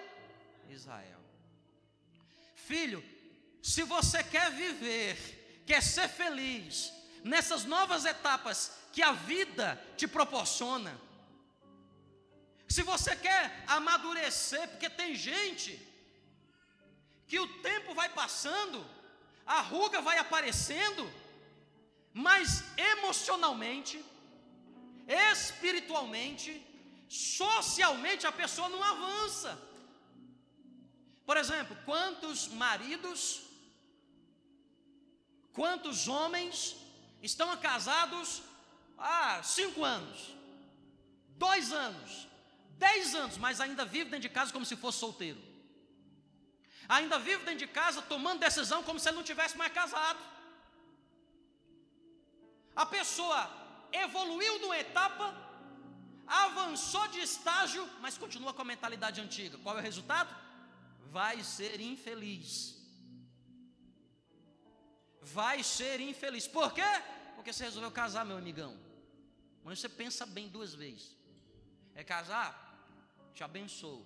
Israel? 0.68 1.20
Filho, 2.54 3.04
se 3.62 3.82
você 3.82 4.22
quer 4.22 4.50
viver, 4.50 5.62
quer 5.66 5.82
ser 5.82 6.08
feliz 6.08 6.92
nessas 7.22 7.64
novas 7.64 8.04
etapas 8.04 8.72
que 8.92 9.02
a 9.02 9.12
vida 9.12 9.82
te 9.96 10.06
proporciona, 10.06 10.98
se 12.68 12.82
você 12.82 13.14
quer 13.14 13.64
amadurecer, 13.66 14.68
porque 14.68 14.90
tem 14.90 15.14
gente 15.14 15.80
que 17.28 17.38
o 17.38 17.46
tempo 17.62 17.94
vai 17.94 18.08
passando, 18.08 18.84
a 19.46 19.60
ruga 19.60 20.00
vai 20.00 20.18
aparecendo, 20.18 21.08
mas 22.14 22.62
emocionalmente, 22.76 24.02
espiritualmente, 25.32 26.64
socialmente 27.08 28.24
a 28.24 28.30
pessoa 28.30 28.68
não 28.68 28.82
avança. 28.82 29.60
Por 31.26 31.36
exemplo, 31.36 31.76
quantos 31.84 32.46
maridos, 32.48 33.42
quantos 35.52 36.06
homens 36.06 36.76
estão 37.20 37.56
casados 37.56 38.42
há 38.96 39.42
cinco 39.42 39.82
anos, 39.82 40.36
dois 41.30 41.72
anos, 41.72 42.28
dez 42.78 43.14
anos, 43.16 43.38
mas 43.38 43.60
ainda 43.60 43.84
vive 43.84 44.04
dentro 44.04 44.20
de 44.20 44.28
casa 44.28 44.52
como 44.52 44.64
se 44.64 44.76
fosse 44.76 44.98
solteiro. 44.98 45.42
Ainda 46.88 47.18
vive 47.18 47.44
dentro 47.44 47.66
de 47.66 47.66
casa 47.66 48.02
tomando 48.02 48.40
decisão 48.40 48.84
como 48.84 49.00
se 49.00 49.08
ele 49.08 49.16
não 49.16 49.24
tivesse 49.24 49.56
mais 49.56 49.72
casado. 49.72 50.33
A 52.74 52.86
pessoa 52.86 53.50
evoluiu 53.92 54.60
numa 54.60 54.78
etapa, 54.78 55.34
avançou 56.26 57.06
de 57.08 57.20
estágio, 57.20 57.88
mas 58.00 58.18
continua 58.18 58.52
com 58.54 58.62
a 58.62 58.64
mentalidade 58.64 59.20
antiga. 59.20 59.58
Qual 59.58 59.76
é 59.76 59.80
o 59.80 59.82
resultado? 59.82 60.44
vai 61.18 61.36
ser 61.44 61.80
infeliz. 61.80 62.52
Vai 65.38 65.62
ser 65.62 66.00
infeliz. 66.00 66.46
Por 66.48 66.72
quê? 66.76 66.90
Porque 67.36 67.52
você 67.52 67.64
resolveu 67.68 67.92
casar, 67.92 68.24
meu 68.24 68.36
amigão. 68.36 68.72
Mas 69.62 69.78
você 69.78 69.88
pensa 69.88 70.26
bem 70.26 70.48
duas 70.48 70.74
vezes. 70.74 71.16
É 71.94 72.02
casar? 72.02 72.50
Te 73.32 73.44
abençoo. 73.44 74.04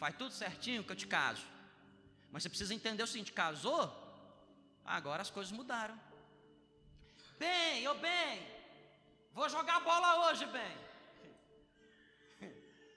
Faz 0.00 0.14
tudo 0.20 0.34
certinho 0.42 0.84
que 0.84 0.92
eu 0.92 1.00
te 1.02 1.06
caso. 1.06 1.46
Mas 2.30 2.42
você 2.42 2.50
precisa 2.50 2.74
entender 2.74 3.02
o 3.02 3.06
seguinte: 3.06 3.32
casou? 3.32 3.84
Agora 4.84 5.22
as 5.22 5.30
coisas 5.30 5.52
mudaram. 5.52 5.98
Bem, 7.42 7.88
ô 7.88 7.94
bem, 7.94 8.34
vou 9.36 9.48
jogar 9.54 9.78
bola 9.80 10.10
hoje, 10.24 10.44
bem. 10.56 10.74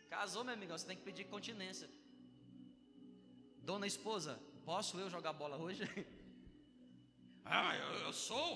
Casou, 0.07 0.43
meu 0.43 0.53
amigão, 0.53 0.77
você 0.77 0.85
tem 0.89 0.97
que 0.99 1.07
pedir 1.09 1.23
continência. 1.35 1.89
Dona 3.69 3.87
esposa, 3.87 4.39
posso 4.63 4.99
eu 4.99 5.09
jogar 5.09 5.33
bola 5.33 5.57
hoje? 5.57 5.83
ah, 7.43 7.75
eu, 7.75 7.89
eu 8.05 8.13
sou. 8.13 8.47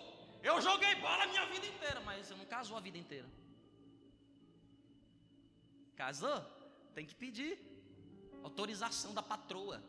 Eu 0.43 0.61
joguei 0.61 0.93
bola 1.07 1.23
a 1.23 1.27
minha 1.33 1.45
vida 1.47 1.65
inteira, 1.65 1.99
mas 2.01 2.27
você 2.27 2.35
não 2.35 2.45
casou 2.45 2.77
a 2.77 2.85
vida 2.87 2.99
inteira. 3.03 3.29
Casou? 5.95 6.39
Tem 6.93 7.05
que 7.09 7.15
pedir 7.15 7.53
autorização 8.43 9.11
da 9.11 9.23
patroa. 9.23 9.83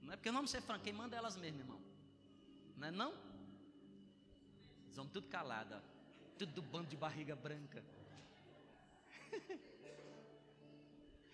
Não 0.00 0.12
é 0.12 0.16
porque 0.16 0.30
vamos 0.30 0.52
ser 0.52 0.62
franco, 0.62 0.84
quem 0.84 0.92
manda 0.92 1.16
é 1.16 1.18
elas 1.18 1.36
mesmas, 1.36 1.62
irmão. 1.62 1.80
Não 2.76 2.86
é 2.86 2.92
não? 2.92 3.27
Vão 4.98 5.06
tudo 5.06 5.28
calada, 5.28 5.80
tudo 6.36 6.60
bando 6.60 6.88
de 6.88 6.96
barriga 6.96 7.36
branca. 7.36 7.84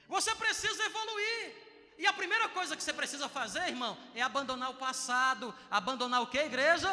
Você 0.07 0.35
precisa 0.35 0.83
evoluir. 0.85 1.65
E 1.97 2.07
a 2.07 2.13
primeira 2.13 2.47
coisa 2.51 2.77
que 2.77 2.83
você 2.83 2.93
precisa 2.93 3.27
fazer, 3.27 3.69
irmão, 3.69 3.97
é 4.15 4.21
abandonar 4.21 4.69
o 4.71 4.75
passado. 4.75 5.55
Abandonar 5.71 6.21
o 6.21 6.27
que, 6.27 6.37
igreja? 6.37 6.91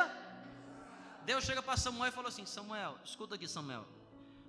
Deus 1.26 1.44
chega 1.44 1.62
para 1.62 1.76
Samuel 1.76 2.08
e 2.08 2.12
falou 2.14 2.30
assim: 2.30 2.46
Samuel, 2.46 2.98
escuta 3.04 3.36
aqui, 3.36 3.50
Samuel. 3.50 3.86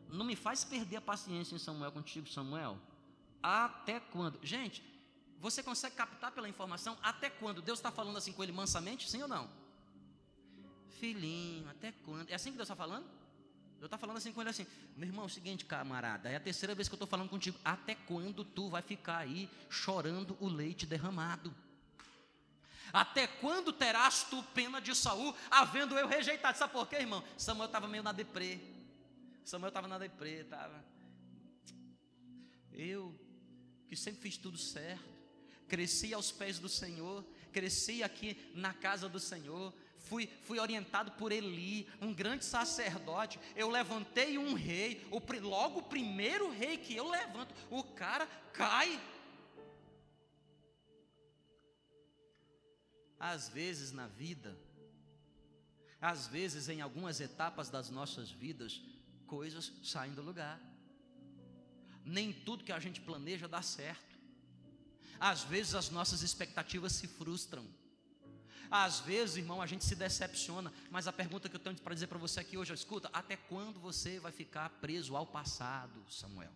Não 0.09 0.25
me 0.25 0.37
faz 0.37 0.63
perder 0.63 0.99
a 0.99 1.01
paciência 1.01 1.57
em 1.57 1.59
Samuel 1.59 1.91
contigo, 1.91 2.29
Samuel. 2.29 2.79
Até 3.43 3.99
quando? 3.99 4.39
Gente, 4.45 4.81
você 5.41 5.61
consegue 5.61 5.97
captar 5.97 6.31
pela 6.31 6.49
informação 6.49 6.97
até 7.03 7.29
quando? 7.31 7.61
Deus 7.61 7.81
está 7.81 7.91
falando 7.91 8.17
assim 8.19 8.33
com 8.33 8.45
ele 8.45 8.53
mansamente, 8.53 9.11
sim 9.11 9.23
ou 9.23 9.29
não? 9.29 9.51
Filhinho, 11.03 11.69
até 11.69 11.91
quando? 12.05 12.31
É 12.31 12.35
assim 12.35 12.53
que 12.53 12.57
Deus 12.57 12.67
está 12.67 12.77
falando? 12.77 13.05
Eu 13.81 13.87
estou 13.87 13.99
falando 13.99 14.19
assim 14.19 14.33
com 14.33 14.41
ele 14.41 14.51
assim, 14.51 14.65
meu 14.97 15.09
irmão, 15.09 15.25
é 15.25 15.27
o 15.27 15.29
seguinte, 15.29 15.65
camarada, 15.65 16.29
é 16.29 16.37
a 16.37 16.41
terceira 16.41 16.77
vez 16.77 16.87
que 16.87 16.93
eu 16.93 16.97
estou 16.97 17.09
falando 17.09 17.29
contigo. 17.29 17.59
Até 17.65 17.97
quando 17.97 18.45
tu 18.45 18.69
vai 18.69 18.83
ficar 18.83 19.19
aí 19.19 19.51
chorando 19.69 20.37
o 20.39 20.47
leite 20.47 20.87
derramado? 20.87 21.53
Até 22.93 23.27
quando 23.27 23.73
terás 23.73 24.23
tu 24.31 24.41
pena 24.55 24.81
de 24.81 24.95
Saul, 24.95 25.35
havendo 25.51 25.99
eu 25.99 26.07
rejeitado? 26.07 26.57
Sabe 26.57 26.73
por 26.73 26.87
quê, 26.87 26.99
irmão? 26.99 27.25
Samuel 27.37 27.67
estava 27.67 27.89
meio 27.89 28.05
na 28.05 28.13
deprê. 28.13 28.61
Samuel 29.45 29.71
estava 29.71 29.89
na 29.89 29.99
deprê, 29.99 30.43
estava. 30.43 30.85
Eu, 32.73 33.13
que 33.89 33.97
sempre 33.97 34.21
fiz 34.21 34.37
tudo 34.37 34.57
certo, 34.57 35.03
cresci 35.67 36.15
aos 36.15 36.31
pés 36.31 36.61
do 36.61 36.69
Senhor, 36.69 37.25
cresci 37.51 38.05
aqui 38.05 38.53
na 38.55 38.73
casa 38.73 39.09
do 39.09 39.19
Senhor, 39.19 39.75
fui, 40.03 40.27
fui 40.43 40.59
orientado 40.59 41.13
por 41.13 41.33
Eli, 41.33 41.89
um 42.01 42.13
grande 42.13 42.45
sacerdote. 42.45 43.39
Eu 43.55 43.69
levantei 43.69 44.39
um 44.39 44.55
rei, 44.55 45.07
o, 45.11 45.21
logo 45.41 45.81
o 45.81 45.83
primeiro 45.83 46.51
rei 46.51 46.77
que 46.77 46.95
eu 46.95 47.09
levanto, 47.09 47.55
o 47.71 47.83
cara 47.83 48.27
cai. 48.53 49.01
Às 53.19 53.49
vezes 53.49 53.93
na 53.93 54.07
vida, 54.09 54.59
às 56.01 56.27
vezes 56.27 56.69
em 56.69 56.81
algumas 56.81 57.21
etapas 57.21 57.71
das 57.71 57.89
nossas 57.89 58.31
vidas, 58.31 58.83
coisas 59.27 59.73
saem 59.83 60.13
do 60.13 60.23
lugar. 60.23 60.61
Nem 62.05 62.33
tudo 62.33 62.65
que 62.65 62.73
a 62.73 62.81
gente 62.81 63.01
planeja 63.01 63.47
dá 63.47 63.63
certo. 63.63 64.19
Às 65.21 65.45
vezes 65.45 65.77
as 65.77 65.89
nossas 65.89 66.23
expectativas 66.23 66.93
se 66.93 67.07
frustram. 67.07 67.65
Às 68.75 69.01
vezes, 69.01 69.37
irmão, 69.37 69.61
a 69.61 69.67
gente 69.67 69.85
se 69.85 69.95
decepciona, 69.95 70.73
mas 70.91 71.07
a 71.07 71.13
pergunta 71.13 71.47
que 71.47 71.57
eu 71.57 71.61
tenho 71.61 71.77
para 71.77 71.93
dizer 71.93 72.07
para 72.07 72.17
você 72.17 72.41
aqui 72.41 72.57
hoje, 72.57 72.73
escuta, 72.73 73.11
até 73.13 73.37
quando 73.37 73.79
você 73.79 74.19
vai 74.19 74.33
ficar 74.33 74.71
preso 74.85 75.15
ao 75.15 75.27
passado, 75.27 76.03
Samuel? 76.11 76.55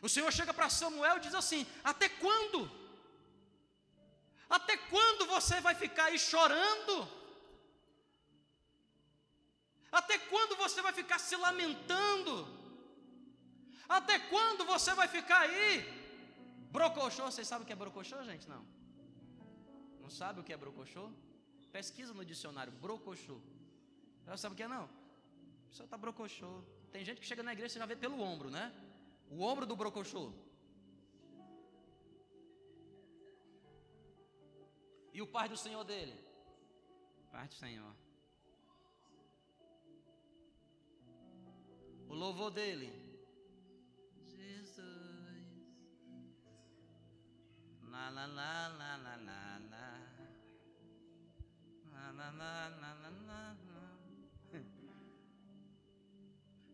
O 0.00 0.08
Senhor 0.08 0.32
chega 0.32 0.52
para 0.52 0.68
Samuel 0.68 1.18
e 1.18 1.20
diz 1.20 1.36
assim: 1.36 1.64
Até 1.84 2.08
quando? 2.08 2.68
Até 4.50 4.76
quando 4.76 5.24
você 5.26 5.60
vai 5.60 5.76
ficar 5.76 6.06
aí 6.06 6.18
chorando? 6.18 7.08
Até 9.92 10.18
quando 10.18 10.56
você 10.56 10.82
vai 10.82 10.92
ficar 10.92 11.20
se 11.20 11.36
lamentando? 11.36 12.34
Até 13.88 14.18
quando 14.18 14.64
você 14.64 14.92
vai 14.94 15.06
ficar 15.06 15.42
aí? 15.42 15.70
Brocochô, 16.72 17.22
vocês 17.30 17.46
sabem 17.46 17.62
o 17.62 17.66
que 17.68 17.72
é 17.72 17.76
brocochô, 17.76 18.20
gente? 18.24 18.48
Não 18.48 18.81
sabe 20.10 20.40
o 20.40 20.44
que 20.44 20.52
é 20.52 20.56
brocochô? 20.56 21.10
Pesquisa 21.70 22.12
no 22.12 22.24
dicionário, 22.24 22.72
brocochô. 22.72 23.40
Ela 24.26 24.36
sabe 24.36 24.54
o 24.54 24.56
que 24.56 24.62
é 24.62 24.68
não? 24.68 24.84
O 24.84 25.68
pessoal 25.68 25.86
está 25.86 25.96
brocochô. 25.96 26.62
Tem 26.92 27.04
gente 27.04 27.20
que 27.20 27.26
chega 27.26 27.42
na 27.42 27.52
igreja 27.52 27.76
e 27.76 27.78
já 27.78 27.86
vê 27.86 27.96
pelo 27.96 28.20
ombro, 28.20 28.50
né? 28.50 28.72
O 29.30 29.42
ombro 29.42 29.64
do 29.64 29.74
brocochô. 29.74 30.32
E 35.14 35.20
o 35.20 35.26
pai 35.26 35.48
do 35.48 35.56
Senhor 35.56 35.84
dele? 35.84 36.14
Pai 37.30 37.48
do 37.48 37.54
Senhor. 37.54 37.94
O 42.08 42.14
louvor 42.14 42.50
dele? 42.50 42.90
Jesus. 44.26 45.46
Na, 47.82 48.10
na, 48.10 49.51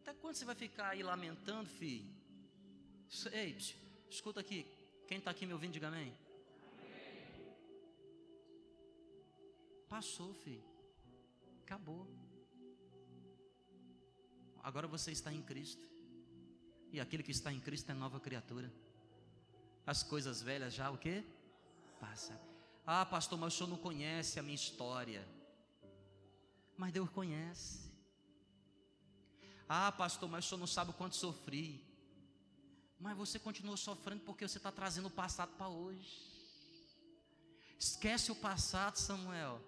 Até 0.01 0.15
quando 0.15 0.35
você 0.35 0.45
vai 0.45 0.55
ficar 0.55 0.89
aí 0.91 1.03
lamentando, 1.03 1.69
filho? 1.69 2.07
Ei, 3.33 3.57
escuta 4.11 4.41
aqui. 4.41 4.67
Quem 5.07 5.19
está 5.19 5.31
aqui 5.31 5.47
me 5.47 5.53
ouvindo, 5.53 5.73
diga 5.73 5.89
amém. 5.89 6.15
Passou, 9.89 10.35
filho. 10.35 10.65
Acabou. 11.65 12.07
Agora 14.63 14.87
você 14.87 15.13
está 15.13 15.33
em 15.33 15.43
Cristo. 15.43 15.83
E 16.93 17.01
aquele 17.01 17.23
que 17.23 17.31
está 17.31 17.53
em 17.53 17.61
Cristo 17.61 17.91
é 17.91 17.95
nova 17.95 18.21
criatura. 18.21 18.73
As 19.87 20.03
coisas 20.03 20.43
velhas 20.43 20.75
já 20.75 20.91
o 20.91 20.99
que? 20.99 21.25
Passa. 22.01 22.48
Ah, 22.91 23.05
pastor, 23.05 23.39
mas 23.39 23.53
o 23.53 23.57
senhor 23.59 23.69
não 23.69 23.77
conhece 23.77 24.41
a 24.41 24.43
minha 24.43 24.55
história. 24.55 25.29
Mas 26.75 26.91
Deus 26.91 27.11
conhece. 27.11 27.93
Ah, 29.69 29.93
pastor, 29.93 30.27
mas 30.27 30.47
o 30.47 30.49
senhor 30.49 30.59
não 30.59 30.67
sabe 30.67 30.93
o 30.93 30.95
quanto 30.95 31.15
sofri. 31.15 31.85
Mas 32.99 33.15
você 33.15 33.39
continua 33.39 33.77
sofrendo 33.77 34.23
porque 34.25 34.49
você 34.49 34.57
está 34.57 34.73
trazendo 34.73 35.09
o 35.09 35.11
passado 35.11 35.53
para 35.59 35.69
hoje. 35.69 36.17
Esquece 37.79 38.33
o 38.33 38.35
passado, 38.35 38.97
Samuel. 38.97 39.61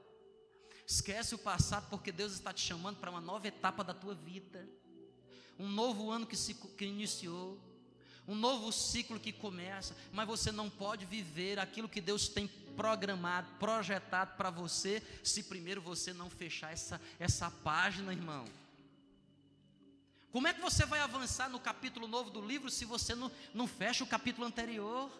Esquece 0.86 1.34
o 1.34 1.38
passado 1.38 1.90
porque 1.90 2.10
Deus 2.10 2.32
está 2.32 2.54
te 2.54 2.62
chamando 2.62 3.00
para 3.00 3.10
uma 3.10 3.20
nova 3.20 3.46
etapa 3.46 3.84
da 3.84 3.92
tua 3.92 4.14
vida. 4.14 4.66
Um 5.58 5.68
novo 5.68 6.10
ano 6.10 6.26
que, 6.26 6.38
se, 6.38 6.54
que 6.54 6.86
iniciou 6.86 7.60
um 8.30 8.34
novo 8.36 8.70
ciclo 8.70 9.18
que 9.18 9.32
começa, 9.32 9.96
mas 10.12 10.24
você 10.24 10.52
não 10.52 10.70
pode 10.70 11.04
viver 11.04 11.58
aquilo 11.58 11.88
que 11.88 12.00
Deus 12.00 12.28
tem 12.28 12.46
programado, 12.76 13.48
projetado 13.58 14.36
para 14.36 14.50
você, 14.50 15.02
se 15.24 15.42
primeiro 15.42 15.82
você 15.82 16.12
não 16.12 16.30
fechar 16.30 16.72
essa, 16.72 17.00
essa 17.18 17.50
página, 17.50 18.12
irmão. 18.12 18.44
Como 20.30 20.46
é 20.46 20.54
que 20.54 20.60
você 20.60 20.86
vai 20.86 21.00
avançar 21.00 21.50
no 21.50 21.58
capítulo 21.58 22.06
novo 22.06 22.30
do 22.30 22.40
livro 22.40 22.70
se 22.70 22.84
você 22.84 23.16
não, 23.16 23.32
não 23.52 23.66
fecha 23.66 24.04
o 24.04 24.06
capítulo 24.06 24.46
anterior? 24.46 25.10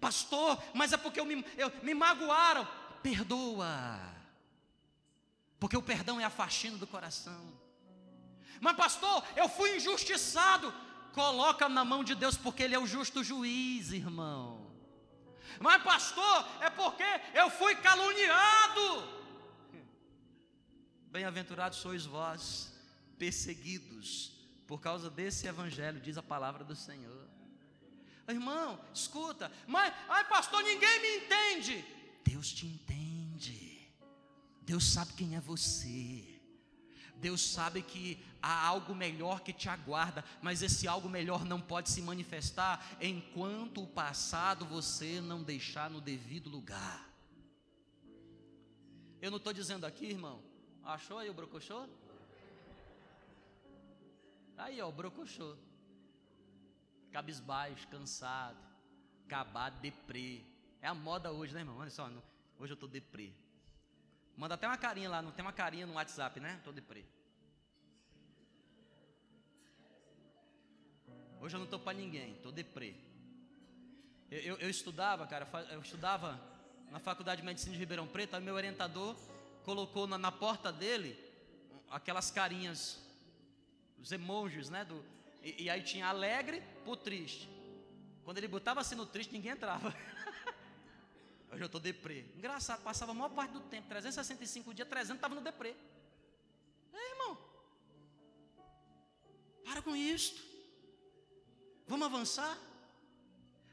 Pastor, 0.00 0.60
mas 0.74 0.92
é 0.92 0.96
porque 0.96 1.20
eu 1.20 1.24
me, 1.24 1.46
eu, 1.56 1.72
me 1.84 1.94
magoaram. 1.94 2.66
Perdoa, 3.04 4.00
porque 5.60 5.76
o 5.76 5.82
perdão 5.82 6.20
é 6.20 6.24
a 6.24 6.30
faxina 6.30 6.76
do 6.76 6.86
coração. 6.86 7.52
Mas, 8.60 8.76
pastor, 8.76 9.22
eu 9.36 9.48
fui 9.48 9.76
injustiçado. 9.76 10.72
Coloca 11.14 11.68
na 11.68 11.84
mão 11.84 12.02
de 12.02 12.14
Deus, 12.14 12.36
porque 12.36 12.64
Ele 12.64 12.74
é 12.74 12.78
o 12.78 12.86
justo 12.86 13.22
juiz, 13.22 13.92
irmão. 13.92 14.74
Mas, 15.60 15.80
pastor, 15.82 16.48
é 16.60 16.68
porque 16.68 17.04
eu 17.32 17.48
fui 17.50 17.76
caluniado. 17.76 19.14
Bem-aventurados 21.12 21.78
sois 21.78 22.04
vós, 22.04 22.72
perseguidos, 23.16 24.32
por 24.66 24.80
causa 24.80 25.08
desse 25.08 25.46
evangelho, 25.46 26.00
diz 26.00 26.18
a 26.18 26.22
palavra 26.22 26.64
do 26.64 26.74
Senhor. 26.74 27.28
Irmão, 28.26 28.80
escuta, 28.92 29.52
mas, 29.68 29.94
ai 30.08 30.24
pastor, 30.28 30.64
ninguém 30.64 31.00
me 31.00 31.16
entende. 31.18 31.84
Deus 32.24 32.52
te 32.52 32.66
entende. 32.66 33.88
Deus 34.62 34.92
sabe 34.92 35.12
quem 35.12 35.36
é 35.36 35.40
você. 35.40 36.33
Deus 37.16 37.40
sabe 37.40 37.82
que 37.82 38.22
há 38.42 38.66
algo 38.66 38.94
melhor 38.94 39.40
que 39.40 39.52
te 39.52 39.68
aguarda, 39.68 40.24
mas 40.42 40.62
esse 40.62 40.86
algo 40.86 41.08
melhor 41.08 41.44
não 41.44 41.60
pode 41.60 41.90
se 41.90 42.02
manifestar 42.02 42.84
enquanto 43.00 43.82
o 43.82 43.86
passado 43.86 44.66
você 44.66 45.20
não 45.20 45.42
deixar 45.42 45.88
no 45.90 46.00
devido 46.00 46.50
lugar. 46.50 47.08
Eu 49.22 49.30
não 49.30 49.38
estou 49.38 49.52
dizendo 49.52 49.86
aqui, 49.86 50.06
irmão. 50.06 50.42
Achou 50.82 51.18
aí 51.18 51.30
o 51.30 51.34
brocochô? 51.34 51.88
Aí, 54.56 54.80
ó, 54.82 54.88
o 54.88 54.92
brocochô. 54.92 55.56
Cabisbaixo, 57.10 57.88
cansado, 57.88 58.58
acabado, 59.24 59.80
deprê. 59.80 60.44
É 60.82 60.88
a 60.88 60.94
moda 60.94 61.32
hoje, 61.32 61.54
né, 61.54 61.60
irmão? 61.60 61.78
Olha 61.78 61.90
só, 61.90 62.10
hoje 62.58 62.72
eu 62.72 62.74
estou 62.74 62.88
deprê. 62.88 63.32
Manda 64.36 64.54
até 64.54 64.66
uma 64.66 64.76
carinha 64.76 65.08
lá, 65.08 65.22
não 65.22 65.30
tem 65.30 65.44
uma 65.44 65.52
carinha 65.52 65.86
no 65.86 65.94
WhatsApp, 65.94 66.40
né? 66.40 66.56
Estou 66.58 66.72
deprê. 66.72 67.04
Hoje 71.40 71.54
eu 71.54 71.58
não 71.58 71.64
estou 71.64 71.78
para 71.78 71.96
ninguém, 71.96 72.32
estou 72.32 72.50
deprê. 72.50 72.94
Eu, 74.30 74.40
eu, 74.40 74.56
eu, 74.58 74.70
estudava, 74.70 75.26
cara, 75.26 75.46
eu 75.70 75.80
estudava 75.80 76.40
na 76.90 76.98
Faculdade 76.98 77.42
de 77.42 77.46
Medicina 77.46 77.72
de 77.72 77.78
Ribeirão 77.78 78.06
Preto, 78.06 78.34
aí 78.34 78.42
meu 78.42 78.54
orientador 78.54 79.14
colocou 79.62 80.06
na, 80.06 80.16
na 80.16 80.32
porta 80.32 80.72
dele 80.72 81.18
aquelas 81.90 82.30
carinhas, 82.30 82.98
os 83.98 84.10
emojis, 84.10 84.70
né? 84.70 84.84
Do, 84.84 85.04
e, 85.42 85.64
e 85.64 85.70
aí 85.70 85.82
tinha 85.82 86.06
alegre 86.06 86.62
por 86.84 86.96
triste. 86.96 87.48
Quando 88.24 88.38
ele 88.38 88.48
botava 88.48 88.80
assim 88.80 88.94
no 88.94 89.06
triste, 89.06 89.32
ninguém 89.32 89.52
entrava. 89.52 89.94
Hoje 91.54 91.62
eu 91.62 91.66
estou 91.66 91.80
deprê. 91.80 92.24
Engraçado, 92.36 92.82
passava 92.82 93.12
a 93.12 93.14
maior 93.14 93.30
parte 93.30 93.52
do 93.52 93.60
tempo, 93.60 93.88
365 93.88 94.74
dias, 94.74 94.88
300 94.88 95.14
estava 95.14 95.36
no 95.36 95.40
deprê. 95.40 95.72
É, 96.92 97.10
irmão. 97.12 97.38
Para 99.64 99.80
com 99.80 99.94
isso. 99.94 100.34
Vamos 101.86 102.06
avançar? 102.06 102.58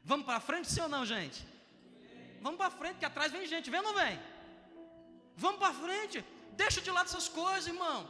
Vamos 0.04 0.24
para 0.24 0.38
frente, 0.38 0.70
sim 0.70 0.80
ou 0.80 0.88
não, 0.88 1.04
gente? 1.04 1.44
Vamos 2.40 2.56
para 2.56 2.70
frente, 2.70 2.98
que 2.98 3.04
atrás 3.04 3.32
vem 3.32 3.46
gente, 3.48 3.68
vem 3.68 3.80
ou 3.80 3.86
não 3.86 3.94
vem? 3.94 4.16
Vamos 5.36 5.58
para 5.58 5.74
frente, 5.74 6.24
deixa 6.52 6.80
de 6.80 6.90
lado 6.90 7.06
essas 7.06 7.28
coisas, 7.28 7.66
irmão. 7.66 8.08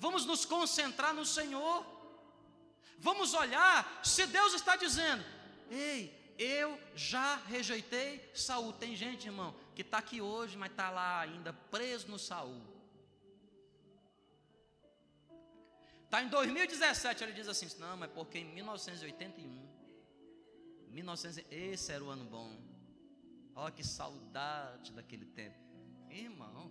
Vamos 0.00 0.26
nos 0.26 0.44
concentrar 0.44 1.14
no 1.14 1.24
Senhor. 1.24 1.86
Vamos 2.98 3.34
olhar 3.34 4.00
se 4.02 4.26
Deus 4.26 4.52
está 4.52 4.74
dizendo: 4.74 5.24
Ei, 5.70 6.15
eu 6.38 6.78
já 6.94 7.36
rejeitei 7.36 8.30
Saul. 8.34 8.72
Tem 8.72 8.94
gente, 8.94 9.26
irmão, 9.26 9.54
que 9.74 9.82
está 9.82 9.98
aqui 9.98 10.20
hoje, 10.20 10.56
mas 10.56 10.70
está 10.70 10.90
lá 10.90 11.20
ainda 11.20 11.52
preso 11.52 12.08
no 12.08 12.18
Saul. 12.18 12.60
Está 16.04 16.22
em 16.22 16.28
2017, 16.28 17.24
ele 17.24 17.32
diz 17.32 17.48
assim: 17.48 17.68
não, 17.78 17.96
mas 17.96 18.10
porque 18.10 18.38
em 18.38 18.44
1981, 18.54 19.68
1900, 20.90 21.44
esse 21.50 21.92
era 21.92 22.02
o 22.02 22.08
ano 22.08 22.24
bom. 22.24 22.56
Olha 23.54 23.72
que 23.72 23.82
saudade 23.82 24.92
daquele 24.92 25.24
tempo. 25.26 25.58
Irmão, 26.10 26.70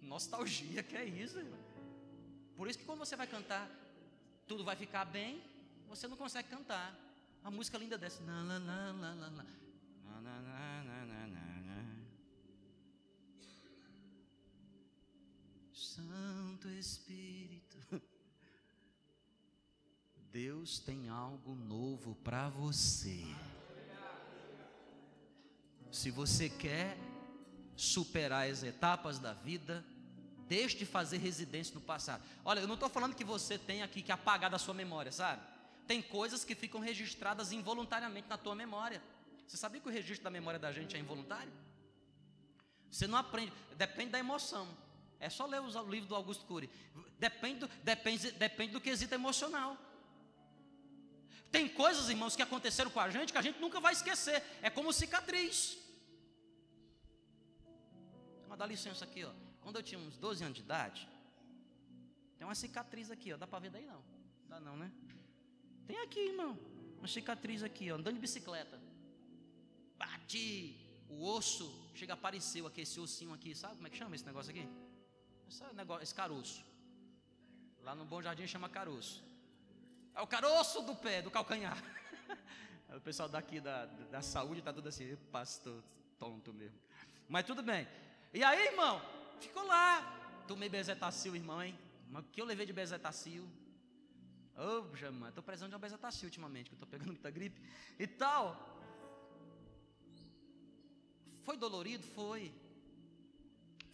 nostalgia, 0.00 0.82
que 0.82 0.96
é 0.96 1.04
isso, 1.04 1.38
irmão. 1.38 1.58
Por 2.56 2.68
isso 2.68 2.78
que 2.78 2.84
quando 2.84 3.00
você 3.00 3.14
vai 3.14 3.26
cantar, 3.26 3.70
tudo 4.46 4.64
vai 4.64 4.74
ficar 4.74 5.04
bem, 5.04 5.42
você 5.86 6.08
não 6.08 6.16
consegue 6.16 6.48
cantar. 6.48 7.07
A 7.44 7.50
música 7.50 7.78
linda 7.78 7.96
dessa. 7.96 8.22
Na, 8.22 8.42
na, 8.44 8.58
na, 8.58 8.92
na, 8.92 9.14
na, 9.14 9.30
na. 9.30 9.46
Na, 10.04 10.20
na, 10.20 10.40
na, 10.40 11.06
na, 11.06 11.26
na, 11.26 11.38
Santo 15.72 16.68
Espírito. 16.68 17.76
Deus 20.30 20.78
tem 20.78 21.08
algo 21.08 21.54
novo 21.54 22.14
para 22.16 22.48
você. 22.48 23.24
Se 25.90 26.10
você 26.10 26.48
quer 26.48 26.96
superar 27.74 28.48
as 28.48 28.62
etapas 28.62 29.18
da 29.18 29.32
vida, 29.32 29.84
deixe 30.48 30.76
de 30.76 30.86
fazer 30.86 31.18
residência 31.18 31.74
no 31.74 31.80
passado. 31.80 32.22
Olha, 32.44 32.60
eu 32.60 32.66
não 32.66 32.74
estou 32.74 32.88
falando 32.88 33.14
que 33.14 33.24
você 33.24 33.58
tem 33.58 33.82
aqui 33.82 34.02
que 34.02 34.12
apagar 34.12 34.50
da 34.50 34.58
sua 34.58 34.74
memória, 34.74 35.10
sabe? 35.10 35.42
Tem 35.88 36.02
coisas 36.02 36.44
que 36.44 36.54
ficam 36.54 36.80
registradas 36.82 37.50
involuntariamente 37.50 38.28
na 38.28 38.36
tua 38.36 38.54
memória. 38.54 39.02
Você 39.46 39.56
sabia 39.56 39.80
que 39.80 39.88
o 39.88 39.90
registro 39.90 40.24
da 40.24 40.30
memória 40.30 40.60
da 40.60 40.70
gente 40.70 40.94
é 40.94 40.98
involuntário? 40.98 41.50
Você 42.90 43.06
não 43.06 43.16
aprende, 43.16 43.50
depende 43.74 44.10
da 44.10 44.18
emoção. 44.18 44.68
É 45.18 45.30
só 45.30 45.46
ler 45.46 45.60
o 45.62 45.90
livro 45.90 46.06
do 46.06 46.14
Augusto 46.14 46.44
Cury. 46.44 46.68
Depende 47.18 47.60
do, 47.60 47.68
depende, 47.82 48.30
depende 48.32 48.72
do 48.74 48.82
quesito 48.82 49.14
emocional. 49.14 49.78
Tem 51.50 51.66
coisas, 51.66 52.10
irmãos, 52.10 52.36
que 52.36 52.42
aconteceram 52.42 52.90
com 52.90 53.00
a 53.00 53.08
gente 53.08 53.32
que 53.32 53.38
a 53.38 53.42
gente 53.42 53.58
nunca 53.58 53.80
vai 53.80 53.94
esquecer. 53.94 54.44
É 54.60 54.68
como 54.68 54.92
cicatriz. 54.92 55.78
Mas 58.46 58.58
dá 58.58 58.66
licença 58.66 59.06
aqui, 59.06 59.24
ó. 59.24 59.32
Quando 59.62 59.76
eu 59.76 59.82
tinha 59.82 59.98
uns 59.98 60.18
12 60.18 60.44
anos 60.44 60.56
de 60.56 60.60
idade, 60.60 61.08
tem 62.36 62.46
uma 62.46 62.54
cicatriz 62.54 63.10
aqui, 63.10 63.32
ó. 63.32 63.38
Dá 63.38 63.46
para 63.46 63.58
ver 63.60 63.70
daí 63.70 63.86
não? 63.86 64.04
Dá 64.46 64.60
não, 64.60 64.76
né? 64.76 64.92
Tem 65.88 65.98
aqui, 66.00 66.20
irmão. 66.20 66.56
Uma 66.98 67.08
cicatriz 67.08 67.62
aqui, 67.62 67.90
ó. 67.90 67.94
Andando 67.96 68.16
de 68.16 68.20
bicicleta. 68.20 68.78
Bati. 69.96 70.76
O 71.08 71.24
osso 71.24 71.66
chega 71.94 72.12
apareceu 72.12 72.66
aqui, 72.66 72.82
esse 72.82 73.00
ossinho 73.00 73.32
aqui. 73.32 73.54
Sabe 73.54 73.76
como 73.76 73.86
é 73.86 73.90
que 73.90 73.96
chama 73.96 74.14
esse 74.14 74.26
negócio 74.26 74.50
aqui? 74.50 74.68
Esse, 75.48 75.64
negócio, 75.74 76.02
esse 76.02 76.14
caroço. 76.14 76.62
Lá 77.82 77.94
no 77.94 78.04
Bom 78.04 78.20
Jardim 78.20 78.46
chama 78.46 78.68
caroço. 78.68 79.24
É 80.14 80.20
o 80.20 80.26
caroço 80.26 80.82
do 80.82 80.94
pé, 80.94 81.22
do 81.22 81.30
calcanhar. 81.30 81.82
o 82.94 83.00
pessoal 83.00 83.26
daqui 83.26 83.58
da, 83.58 83.86
da 83.86 84.20
saúde 84.20 84.58
está 84.58 84.74
tudo 84.74 84.90
assim, 84.90 85.16
pastor, 85.32 85.82
tonto 86.18 86.52
mesmo. 86.52 86.78
Mas 87.26 87.46
tudo 87.46 87.62
bem. 87.62 87.88
E 88.34 88.44
aí, 88.44 88.66
irmão, 88.66 89.00
ficou 89.40 89.64
lá. 89.64 90.44
Tomei 90.46 90.68
bezetacil, 90.68 91.34
irmão, 91.34 91.62
hein? 91.62 91.78
Mas 92.10 92.22
o 92.24 92.28
que 92.28 92.40
eu 92.42 92.44
levei 92.44 92.66
de 92.66 92.74
bezetacil? 92.74 93.48
Ô, 94.58 94.90
oh, 94.92 94.96
jamã, 94.96 95.28
estou 95.28 95.42
precisando 95.42 95.70
de 95.70 95.76
uma 95.76 95.80
bezetacil 95.80 96.26
ultimamente, 96.26 96.68
que 96.68 96.74
eu 96.74 96.76
estou 96.76 96.88
pegando 96.88 97.12
muita 97.12 97.30
gripe 97.30 97.62
e 97.96 98.06
tal. 98.08 98.76
Foi 101.44 101.56
dolorido? 101.56 102.04
Foi. 102.08 102.52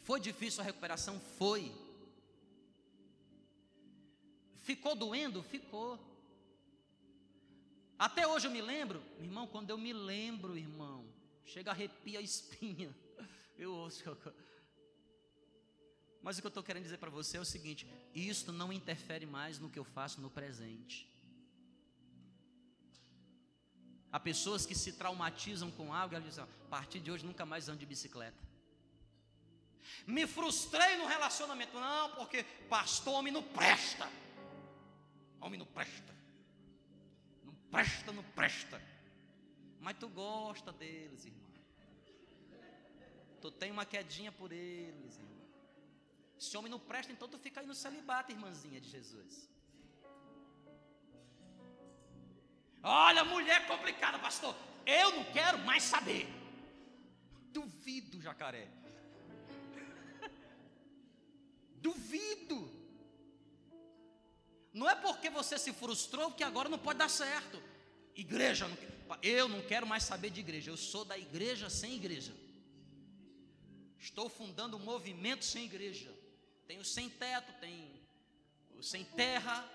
Foi 0.02 0.18
difícil 0.18 0.62
a 0.62 0.64
recuperação? 0.64 1.20
Foi. 1.20 1.70
Ficou 4.56 4.96
doendo? 4.96 5.42
Ficou. 5.42 6.00
Até 7.98 8.26
hoje 8.26 8.46
eu 8.46 8.50
me 8.50 8.62
lembro, 8.62 9.02
irmão, 9.20 9.46
quando 9.46 9.68
eu 9.68 9.76
me 9.76 9.92
lembro, 9.92 10.56
irmão, 10.56 11.06
chega 11.44 11.70
a 11.70 11.74
arrepia 11.74 12.20
a 12.20 12.22
espinha. 12.22 12.94
Eu 13.56 13.72
ouço. 13.72 14.02
Mas 16.24 16.36
o 16.36 16.40
que 16.40 16.46
eu 16.46 16.54
estou 16.54 16.62
querendo 16.62 16.84
dizer 16.84 16.98
para 16.98 17.10
você 17.10 17.36
é 17.36 17.40
o 17.40 17.44
seguinte: 17.44 17.86
isto 18.12 18.52
não 18.52 18.72
interfere 18.72 19.26
mais 19.26 19.60
no 19.60 19.70
que 19.70 19.78
eu 19.78 19.84
faço 19.84 20.20
no 20.20 20.30
presente. 20.30 21.08
Há 24.10 24.18
pessoas 24.18 24.64
que 24.64 24.74
se 24.74 24.92
traumatizam 24.92 25.70
com 25.72 25.92
algo 25.92 26.14
e 26.14 26.16
elas 26.16 26.28
dizem: 26.30 26.44
a 26.44 26.68
partir 26.68 26.98
de 26.98 27.10
hoje 27.12 27.24
nunca 27.24 27.46
mais 27.46 27.68
ando 27.68 27.78
de 27.78 27.86
bicicleta. 27.86 28.42
Me 30.06 30.26
frustrei 30.26 30.96
no 30.96 31.06
relacionamento, 31.06 31.78
não, 31.78 32.10
porque 32.16 32.42
pastor, 32.68 33.14
homem 33.14 33.32
não 33.32 33.42
presta. 33.42 34.10
Homem 35.40 35.58
não 35.58 35.66
presta 35.66 36.14
presta, 37.74 38.12
não 38.12 38.22
presta. 38.22 38.80
Mas 39.80 39.96
tu 39.98 40.08
gosta 40.08 40.72
deles, 40.72 41.24
irmão. 41.24 41.50
Tu 43.40 43.50
tem 43.50 43.70
uma 43.72 43.84
quedinha 43.84 44.30
por 44.30 44.52
eles, 44.52 45.18
irmão. 45.18 45.33
Se 46.38 46.56
homem 46.56 46.70
não 46.70 46.78
presta, 46.78 47.12
então 47.12 47.28
tu 47.28 47.38
fica 47.38 47.60
aí 47.60 47.66
no 47.66 47.74
celibato, 47.74 48.32
irmãzinha 48.32 48.80
de 48.80 48.88
Jesus. 48.88 49.48
Olha, 52.82 53.24
mulher 53.24 53.66
complicada, 53.66 54.18
pastor. 54.18 54.54
Eu 54.84 55.12
não 55.12 55.24
quero 55.32 55.58
mais 55.58 55.82
saber. 55.82 56.28
Duvido, 57.50 58.20
jacaré. 58.20 58.68
Duvido. 61.80 62.70
Não 64.72 64.90
é 64.90 64.94
porque 64.94 65.30
você 65.30 65.56
se 65.56 65.72
frustrou 65.72 66.32
que 66.32 66.42
agora 66.42 66.68
não 66.68 66.78
pode 66.78 66.98
dar 66.98 67.08
certo. 67.08 67.62
Igreja, 68.14 68.66
eu 69.22 69.48
não 69.48 69.62
quero 69.62 69.86
mais 69.86 70.02
saber 70.02 70.30
de 70.30 70.40
igreja. 70.40 70.70
Eu 70.70 70.76
sou 70.76 71.04
da 71.04 71.16
igreja 71.16 71.70
sem 71.70 71.94
igreja. 71.94 72.34
Estou 73.98 74.28
fundando 74.28 74.76
um 74.76 74.80
movimento 74.80 75.44
sem 75.44 75.64
igreja. 75.64 76.12
Tem 76.66 76.78
o 76.78 76.84
sem 76.84 77.08
teto, 77.10 77.52
tem 77.60 78.02
o 78.76 78.82
sem 78.82 79.04
terra, 79.04 79.68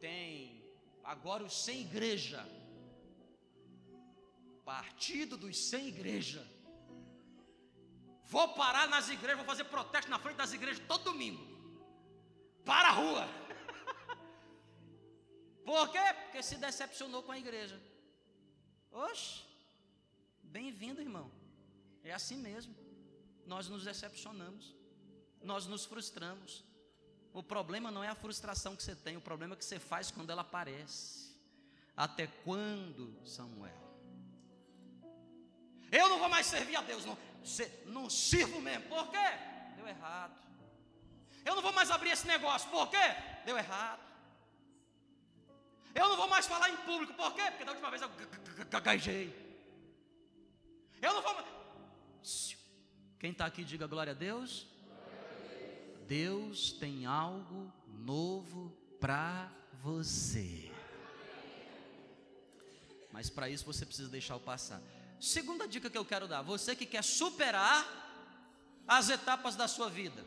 tem 0.00 0.62
agora 1.02 1.44
o 1.44 1.50
sem 1.50 1.80
igreja. 1.80 2.46
Partido 4.64 5.36
dos 5.36 5.56
sem 5.68 5.88
igreja. 5.88 6.46
Vou 8.24 8.54
parar 8.54 8.88
nas 8.88 9.08
igrejas, 9.08 9.38
vou 9.38 9.46
fazer 9.46 9.64
protesto 9.64 10.10
na 10.10 10.18
frente 10.18 10.36
das 10.36 10.52
igrejas 10.52 10.86
todo 10.86 11.04
domingo. 11.04 11.44
Para 12.64 12.88
a 12.88 12.92
rua. 12.92 13.28
Por 15.64 15.90
quê? 15.90 15.98
Porque 16.22 16.42
se 16.42 16.56
decepcionou 16.56 17.22
com 17.24 17.32
a 17.32 17.38
igreja. 17.38 17.80
Oxe, 18.92 19.42
bem-vindo, 20.42 21.00
irmão. 21.00 21.30
É 22.04 22.12
assim 22.12 22.36
mesmo. 22.36 22.74
Nós 23.46 23.68
nos 23.68 23.84
decepcionamos, 23.84 24.76
nós 25.42 25.66
nos 25.66 25.84
frustramos. 25.84 26.64
O 27.32 27.42
problema 27.42 27.90
não 27.90 28.02
é 28.02 28.08
a 28.08 28.14
frustração 28.14 28.74
que 28.74 28.82
você 28.82 28.94
tem, 28.94 29.16
o 29.16 29.20
problema 29.20 29.54
é 29.54 29.56
que 29.56 29.64
você 29.64 29.78
faz 29.78 30.10
quando 30.10 30.30
ela 30.30 30.42
aparece. 30.42 31.30
Até 31.96 32.26
quando, 32.26 33.16
Samuel? 33.26 33.90
Eu 35.92 36.08
não 36.08 36.18
vou 36.18 36.28
mais 36.28 36.46
servir 36.46 36.76
a 36.76 36.82
Deus, 36.82 37.04
não 37.04 37.16
não 37.86 38.08
sirvo 38.10 38.60
mesmo. 38.60 38.88
Por 38.88 39.10
quê? 39.10 39.28
Deu 39.76 39.88
errado. 39.88 40.38
Eu 41.44 41.54
não 41.54 41.62
vou 41.62 41.72
mais 41.72 41.90
abrir 41.90 42.10
esse 42.10 42.26
negócio. 42.26 42.68
Por 42.70 42.88
quê? 42.90 42.96
Deu 43.44 43.56
errado. 43.56 44.00
Eu 45.94 46.08
não 46.08 46.16
vou 46.16 46.28
mais 46.28 46.46
falar 46.46 46.70
em 46.70 46.76
público. 46.78 47.14
Por 47.14 47.34
quê? 47.34 47.42
Porque 47.50 47.64
da 47.64 47.72
última 47.72 47.90
vez 47.90 48.02
eu 48.02 48.10
gaguejei. 48.68 49.34
Eu 51.00 51.14
não 51.14 51.22
vou 51.22 51.34
mais. 51.34 52.56
Quem 53.18 53.32
está 53.32 53.46
aqui, 53.46 53.64
diga 53.64 53.86
glória 53.86 54.12
a 54.12 54.14
Deus. 54.14 54.66
Deus 56.10 56.72
tem 56.72 57.06
algo 57.06 57.72
novo 57.86 58.76
para 58.98 59.48
você. 59.80 60.68
Mas 63.12 63.30
para 63.30 63.48
isso 63.48 63.64
você 63.64 63.86
precisa 63.86 64.08
deixar 64.08 64.34
o 64.34 64.40
passar. 64.40 64.82
Segunda 65.20 65.68
dica 65.68 65.88
que 65.88 65.96
eu 65.96 66.04
quero 66.04 66.26
dar: 66.26 66.42
você 66.42 66.74
que 66.74 66.84
quer 66.84 67.04
superar 67.04 67.78
as 68.88 69.08
etapas 69.08 69.54
da 69.54 69.68
sua 69.68 69.88
vida. 69.88 70.26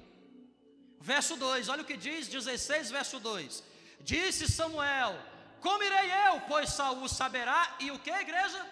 Verso 1.02 1.36
2, 1.36 1.68
olha 1.68 1.82
o 1.82 1.86
que 1.86 1.98
diz, 1.98 2.30
16, 2.30 2.90
verso 2.90 3.20
2: 3.20 3.62
Disse 4.00 4.48
Samuel: 4.48 5.22
Como 5.60 5.84
irei 5.84 6.10
eu, 6.30 6.40
pois 6.48 6.70
Saul 6.70 7.10
saberá, 7.10 7.76
e 7.82 7.92
o 7.92 8.00
que, 8.00 8.10
igreja? 8.10 8.66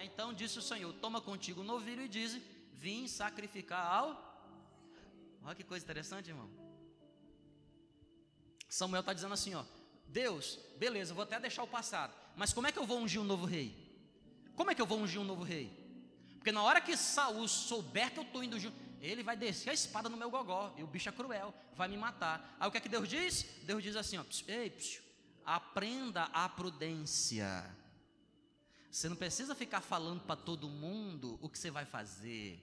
Então 0.00 0.34
disse 0.34 0.58
o 0.58 0.62
Senhor: 0.62 0.92
Toma 0.94 1.20
contigo 1.20 1.60
um 1.60 1.64
novilho 1.64 2.02
e 2.02 2.08
diz: 2.08 2.40
Vim 2.72 3.06
sacrificar 3.06 3.86
ao. 3.86 4.25
Olha 5.46 5.54
que 5.54 5.62
coisa 5.62 5.84
interessante, 5.84 6.28
irmão. 6.28 6.50
Samuel 8.68 9.00
está 9.00 9.12
dizendo 9.12 9.32
assim: 9.32 9.54
ó, 9.54 9.64
Deus, 10.08 10.58
beleza, 10.76 11.14
vou 11.14 11.22
até 11.22 11.38
deixar 11.38 11.62
o 11.62 11.68
passado, 11.68 12.12
mas 12.34 12.52
como 12.52 12.66
é 12.66 12.72
que 12.72 12.78
eu 12.78 12.84
vou 12.84 12.98
ungir 12.98 13.20
um 13.20 13.24
novo 13.24 13.46
rei? 13.46 13.86
Como 14.56 14.72
é 14.72 14.74
que 14.74 14.82
eu 14.82 14.86
vou 14.86 14.98
ungir 14.98 15.20
um 15.20 15.24
novo 15.24 15.44
rei? 15.44 15.70
Porque 16.34 16.50
na 16.50 16.62
hora 16.62 16.80
que 16.80 16.96
Saul 16.96 17.46
souber 17.46 18.12
que 18.12 18.18
eu 18.18 18.24
estou 18.24 18.42
indo 18.42 18.58
junto, 18.58 18.76
ele 19.00 19.22
vai 19.22 19.36
descer 19.36 19.70
a 19.70 19.74
espada 19.74 20.08
no 20.08 20.16
meu 20.16 20.30
gogó, 20.30 20.74
e 20.76 20.82
o 20.82 20.86
bicho 20.86 21.08
é 21.08 21.12
cruel, 21.12 21.54
vai 21.76 21.86
me 21.86 21.96
matar. 21.96 22.56
Aí 22.58 22.68
o 22.68 22.72
que 22.72 22.78
é 22.78 22.80
que 22.80 22.88
Deus 22.88 23.08
diz? 23.08 23.44
Deus 23.62 23.84
diz 23.84 23.94
assim: 23.94 24.18
ó, 24.18 24.24
ei, 24.48 24.70
psiu, 24.70 25.00
aprenda 25.44 26.24
a 26.32 26.48
prudência. 26.48 27.72
Você 28.90 29.08
não 29.08 29.16
precisa 29.16 29.54
ficar 29.54 29.80
falando 29.80 30.22
para 30.22 30.34
todo 30.34 30.68
mundo 30.68 31.38
o 31.40 31.48
que 31.48 31.58
você 31.58 31.70
vai 31.70 31.84
fazer. 31.84 32.60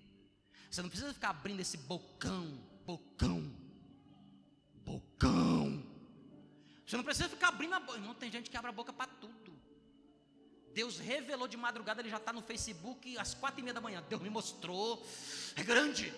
Você 0.70 0.82
não 0.82 0.90
precisa 0.90 1.14
ficar 1.14 1.30
abrindo 1.30 1.60
esse 1.60 1.78
bocão, 1.78 2.60
bocão, 2.86 3.52
bocão. 4.86 5.84
Você 6.86 6.98
não 6.98 7.04
precisa 7.04 7.30
ficar 7.30 7.50
abrindo 7.50 7.74
a 7.74 7.80
boca. 7.80 7.98
Não 8.00 8.14
tem 8.14 8.32
gente 8.32 8.50
que 8.50 8.58
abre 8.58 8.70
a 8.70 8.74
boca 8.74 8.94
para 8.94 9.08
tudo. 9.08 9.54
Deus 10.74 10.98
revelou 10.98 11.48
de 11.48 11.56
madrugada, 11.56 12.02
ele 12.02 12.10
já 12.10 12.18
está 12.18 12.34
no 12.34 12.42
Facebook 12.42 13.18
às 13.18 13.34
quatro 13.34 13.60
e 13.60 13.64
meia 13.64 13.74
da 13.74 13.82
manhã. 13.82 14.04
Deus 14.10 14.22
me 14.22 14.30
mostrou, 14.30 15.06
é 15.56 15.64
grande. 15.64 16.12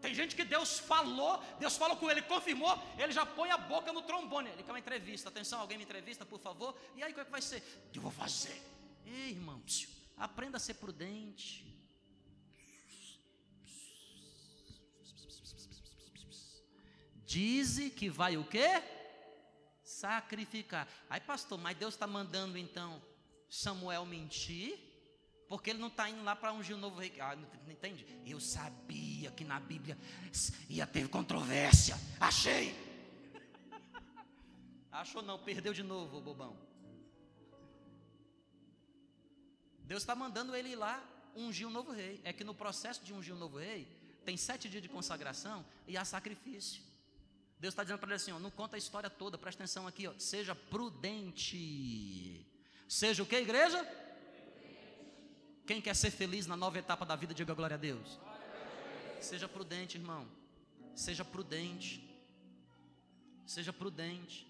Tem 0.00 0.14
gente 0.14 0.36
que 0.36 0.44
Deus 0.44 0.78
falou, 0.78 1.42
Deus 1.58 1.76
falou 1.76 1.96
com 1.96 2.08
ele, 2.08 2.22
confirmou, 2.22 2.80
ele 2.96 3.12
já 3.12 3.26
põe 3.26 3.50
a 3.50 3.58
boca 3.58 3.92
no 3.92 4.02
trombone. 4.02 4.50
Ele 4.50 4.62
quer 4.62 4.70
uma 4.70 4.78
entrevista, 4.78 5.28
atenção, 5.28 5.60
alguém 5.60 5.78
me 5.78 5.84
entrevista, 5.84 6.24
por 6.24 6.38
favor. 6.38 6.76
E 6.94 7.02
aí, 7.02 7.12
como 7.12 7.22
é 7.22 7.24
que 7.24 7.30
vai 7.30 7.42
ser? 7.42 7.62
Eu 7.94 8.02
vou 8.02 8.12
fazer. 8.12 8.60
Ei, 9.04 9.30
irmão, 9.30 9.60
aprenda 10.16 10.56
a 10.56 10.60
ser 10.60 10.74
prudente. 10.74 11.64
Dize 17.24 17.90
que 17.90 18.08
vai 18.08 18.36
o 18.36 18.44
quê? 18.44 18.82
sacrificar. 19.86 20.86
Aí, 21.08 21.20
pastor, 21.20 21.58
mas 21.58 21.76
Deus 21.76 21.94
está 21.94 22.06
mandando 22.06 22.58
então 22.58 23.00
Samuel 23.48 24.04
mentir, 24.04 24.78
porque 25.48 25.70
ele 25.70 25.78
não 25.78 25.88
está 25.88 26.10
indo 26.10 26.22
lá 26.22 26.36
para 26.36 26.52
ungir 26.52 26.76
o 26.76 26.78
novo 26.78 26.98
rei. 26.98 27.14
Ah, 27.20 27.36
não 27.36 27.72
entende? 27.72 28.04
Eu 28.26 28.40
sabia 28.40 29.30
que 29.30 29.44
na 29.44 29.58
Bíblia 29.58 29.96
ia 30.68 30.86
ter 30.86 31.08
controvérsia. 31.08 31.96
Achei. 32.20 32.74
Achou 34.92 35.22
não, 35.22 35.38
perdeu 35.38 35.72
de 35.72 35.82
novo, 35.82 36.20
bobão. 36.20 36.56
Deus 39.86 40.02
está 40.02 40.14
mandando 40.14 40.54
ele 40.54 40.70
ir 40.70 40.76
lá 40.76 41.02
ungir 41.34 41.66
um 41.66 41.70
novo 41.70 41.92
rei. 41.92 42.20
É 42.24 42.32
que 42.32 42.44
no 42.44 42.54
processo 42.54 43.04
de 43.04 43.12
ungir 43.12 43.34
um 43.34 43.38
novo 43.38 43.58
rei, 43.58 43.86
tem 44.24 44.36
sete 44.36 44.68
dias 44.68 44.82
de 44.82 44.88
consagração 44.88 45.64
e 45.86 45.96
há 45.96 46.04
sacrifício. 46.04 46.82
Deus 47.58 47.72
está 47.72 47.82
dizendo 47.84 47.98
para 47.98 48.08
ele 48.08 48.16
assim: 48.16 48.32
ó, 48.32 48.38
não 48.38 48.50
conta 48.50 48.76
a 48.76 48.78
história 48.78 49.08
toda, 49.08 49.38
presta 49.38 49.62
atenção 49.62 49.86
aqui, 49.86 50.06
ó, 50.08 50.14
seja 50.18 50.54
prudente. 50.54 52.44
Seja 52.88 53.22
o 53.22 53.26
que, 53.26 53.36
igreja? 53.36 53.80
Quem 55.66 55.80
quer 55.80 55.94
ser 55.94 56.10
feliz 56.10 56.46
na 56.46 56.56
nova 56.56 56.78
etapa 56.78 57.04
da 57.04 57.16
vida, 57.16 57.34
diga 57.34 57.54
glória 57.54 57.74
a 57.74 57.78
Deus. 57.78 58.18
Seja 59.20 59.48
prudente, 59.48 59.96
irmão. 59.96 60.28
Seja 60.94 61.24
prudente. 61.24 62.02
Seja 63.44 63.72
prudente. 63.72 64.46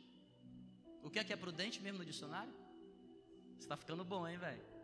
O 1.03 1.11
que 1.11 1.19
é 1.19 1.25
que 1.25 1.33
é 1.33 1.37
prudente 1.37 1.81
mesmo 1.81 1.99
no 1.99 2.05
dicionário? 2.05 2.53
Está 3.59 3.77
ficando 3.77 4.05
bom, 4.05 4.27
hein, 4.27 4.37
velho? 4.37 4.76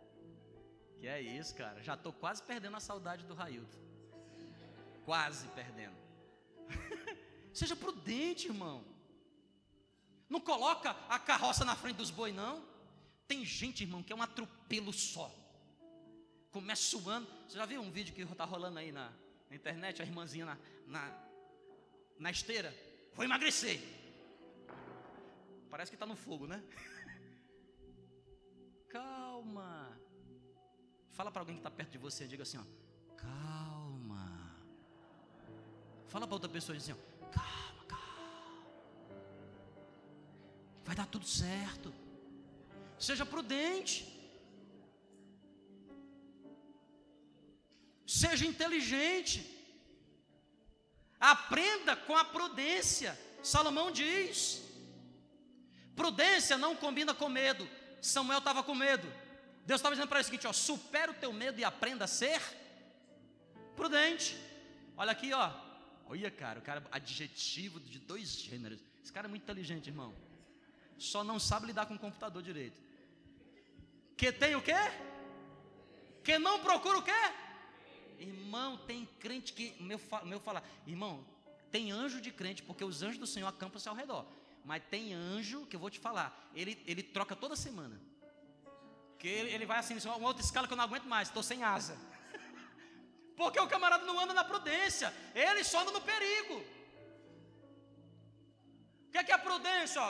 Que 1.03 1.09
é 1.09 1.21
isso, 1.21 1.53
cara. 1.53 1.83
Já 1.83 1.95
estou 1.95 2.13
quase 2.13 2.41
perdendo 2.41 2.77
a 2.77 2.79
saudade 2.79 3.25
do 3.25 3.33
Railton. 3.33 3.77
Quase 5.03 5.49
perdendo. 5.49 5.97
Seja 7.53 7.75
prudente, 7.75 8.47
irmão. 8.47 8.85
Não 10.29 10.39
coloca 10.39 10.91
a 11.09 11.19
carroça 11.19 11.65
na 11.65 11.75
frente 11.75 11.97
dos 11.97 12.09
bois, 12.09 12.33
não. 12.33 12.65
Tem 13.27 13.43
gente, 13.43 13.83
irmão, 13.83 14.01
que 14.01 14.13
é 14.13 14.15
um 14.15 14.21
atropelo 14.21 14.93
só. 14.93 15.29
Começa 16.51 16.83
suando. 16.83 17.27
Você 17.49 17.57
já 17.57 17.65
viu 17.65 17.81
um 17.81 17.91
vídeo 17.91 18.15
que 18.15 18.21
está 18.21 18.45
rolando 18.45 18.79
aí 18.79 18.93
na, 18.93 19.11
na, 19.49 19.55
internet? 19.57 20.01
A 20.01 20.05
irmãzinha 20.05 20.45
na, 20.45 20.57
na, 20.87 21.11
na 22.17 22.31
esteira. 22.31 22.73
Vou 23.13 23.25
emagrecer. 23.25 23.81
Parece 25.69 25.91
que 25.91 25.97
está 25.97 26.05
no 26.05 26.15
fogo, 26.15 26.47
né? 26.47 26.63
Fala 31.13 31.31
para 31.31 31.41
alguém 31.41 31.55
que 31.55 31.59
está 31.59 31.69
perto 31.69 31.91
de 31.91 31.97
você, 31.97 32.27
diga 32.27 32.43
assim, 32.43 32.57
ó. 32.57 32.65
Calma. 33.15 34.25
Fala 36.07 36.25
para 36.25 36.35
outra 36.35 36.49
pessoa 36.49 36.77
assim, 36.77 36.91
ó. 36.91 37.29
Calma, 37.31 37.83
calma. 37.87 38.65
Vai 40.83 40.95
dar 40.95 41.05
tudo 41.05 41.25
certo. 41.25 41.93
Seja 42.97 43.25
prudente. 43.25 43.95
Seja 48.07 48.45
inteligente. 48.45 49.39
Aprenda 51.19 51.95
com 51.95 52.15
a 52.17 52.25
prudência. 52.25 53.17
Salomão 53.43 53.91
diz: 53.91 54.63
prudência 55.95 56.57
não 56.57 56.75
combina 56.75 57.13
com 57.13 57.29
medo. 57.29 57.69
Samuel 58.01 58.39
estava 58.39 58.63
com 58.63 58.73
medo. 58.73 59.07
Deus 59.65 59.79
estava 59.79 59.95
dizendo 59.95 60.09
para 60.09 60.19
ele 60.19 60.23
o 60.23 60.25
seguinte: 60.25 60.47
ó, 60.47 60.53
supera 60.53 61.11
o 61.11 61.15
teu 61.15 61.31
medo 61.31 61.59
e 61.59 61.63
aprenda 61.63 62.05
a 62.05 62.07
ser 62.07 62.41
prudente. 63.75 64.37
Olha 64.97 65.11
aqui, 65.11 65.33
ó. 65.33 65.51
Olha, 66.05 66.29
cara, 66.29 66.59
o 66.59 66.61
cara 66.61 66.83
adjetivo 66.91 67.79
de 67.79 67.99
dois 67.99 68.35
gêneros. 68.35 68.79
Esse 69.01 69.11
cara 69.11 69.27
é 69.27 69.29
muito 69.29 69.43
inteligente, 69.43 69.87
irmão. 69.87 70.13
Só 70.97 71.23
não 71.23 71.39
sabe 71.39 71.67
lidar 71.67 71.85
com 71.85 71.95
o 71.95 71.99
computador 71.99 72.41
direito. 72.41 72.77
Que 74.15 74.31
tem 74.31 74.55
o 74.55 74.61
quê? 74.61 74.75
Que 76.23 76.37
não 76.37 76.59
procura 76.59 76.97
o 76.97 77.03
quê? 77.03 77.11
Irmão, 78.19 78.77
tem 78.77 79.05
crente 79.19 79.53
que. 79.53 79.75
Meu, 79.81 79.99
meu 80.25 80.39
falar, 80.39 80.63
irmão, 80.85 81.25
tem 81.71 81.91
anjo 81.91 82.21
de 82.21 82.31
crente, 82.31 82.61
porque 82.61 82.83
os 82.83 83.01
anjos 83.01 83.17
do 83.17 83.27
Senhor 83.27 83.47
acampam-se 83.47 83.89
ao 83.89 83.95
redor. 83.95 84.25
Mas 84.63 84.83
tem 84.89 85.13
anjo 85.13 85.65
que 85.65 85.75
eu 85.75 85.79
vou 85.79 85.89
te 85.89 85.99
falar, 85.99 86.49
ele, 86.53 86.81
ele 86.85 87.03
troca 87.03 87.35
toda 87.35 87.55
semana. 87.55 87.99
Que 89.23 89.29
ele, 89.29 89.51
ele 89.55 89.65
vai 89.65 89.77
assim, 89.79 89.97
uma 90.05 90.27
outra 90.27 90.43
escala 90.43 90.67
que 90.67 90.73
eu 90.73 90.77
não 90.79 90.83
aguento 90.83 91.05
mais, 91.05 91.29
estou 91.29 91.41
sem 91.41 91.63
asa. 91.63 91.97
Porque 93.37 93.57
o 93.57 93.69
camarada 93.73 94.03
não 94.09 94.19
anda 94.19 94.33
na 94.33 94.43
prudência, 94.43 95.13
ele 95.33 95.63
só 95.63 95.79
anda 95.79 95.91
no 95.91 96.01
perigo. 96.01 96.55
O 99.07 99.11
que 99.11 99.17
é, 99.19 99.23
que 99.23 99.31
é 99.31 99.37
prudência? 99.37 100.01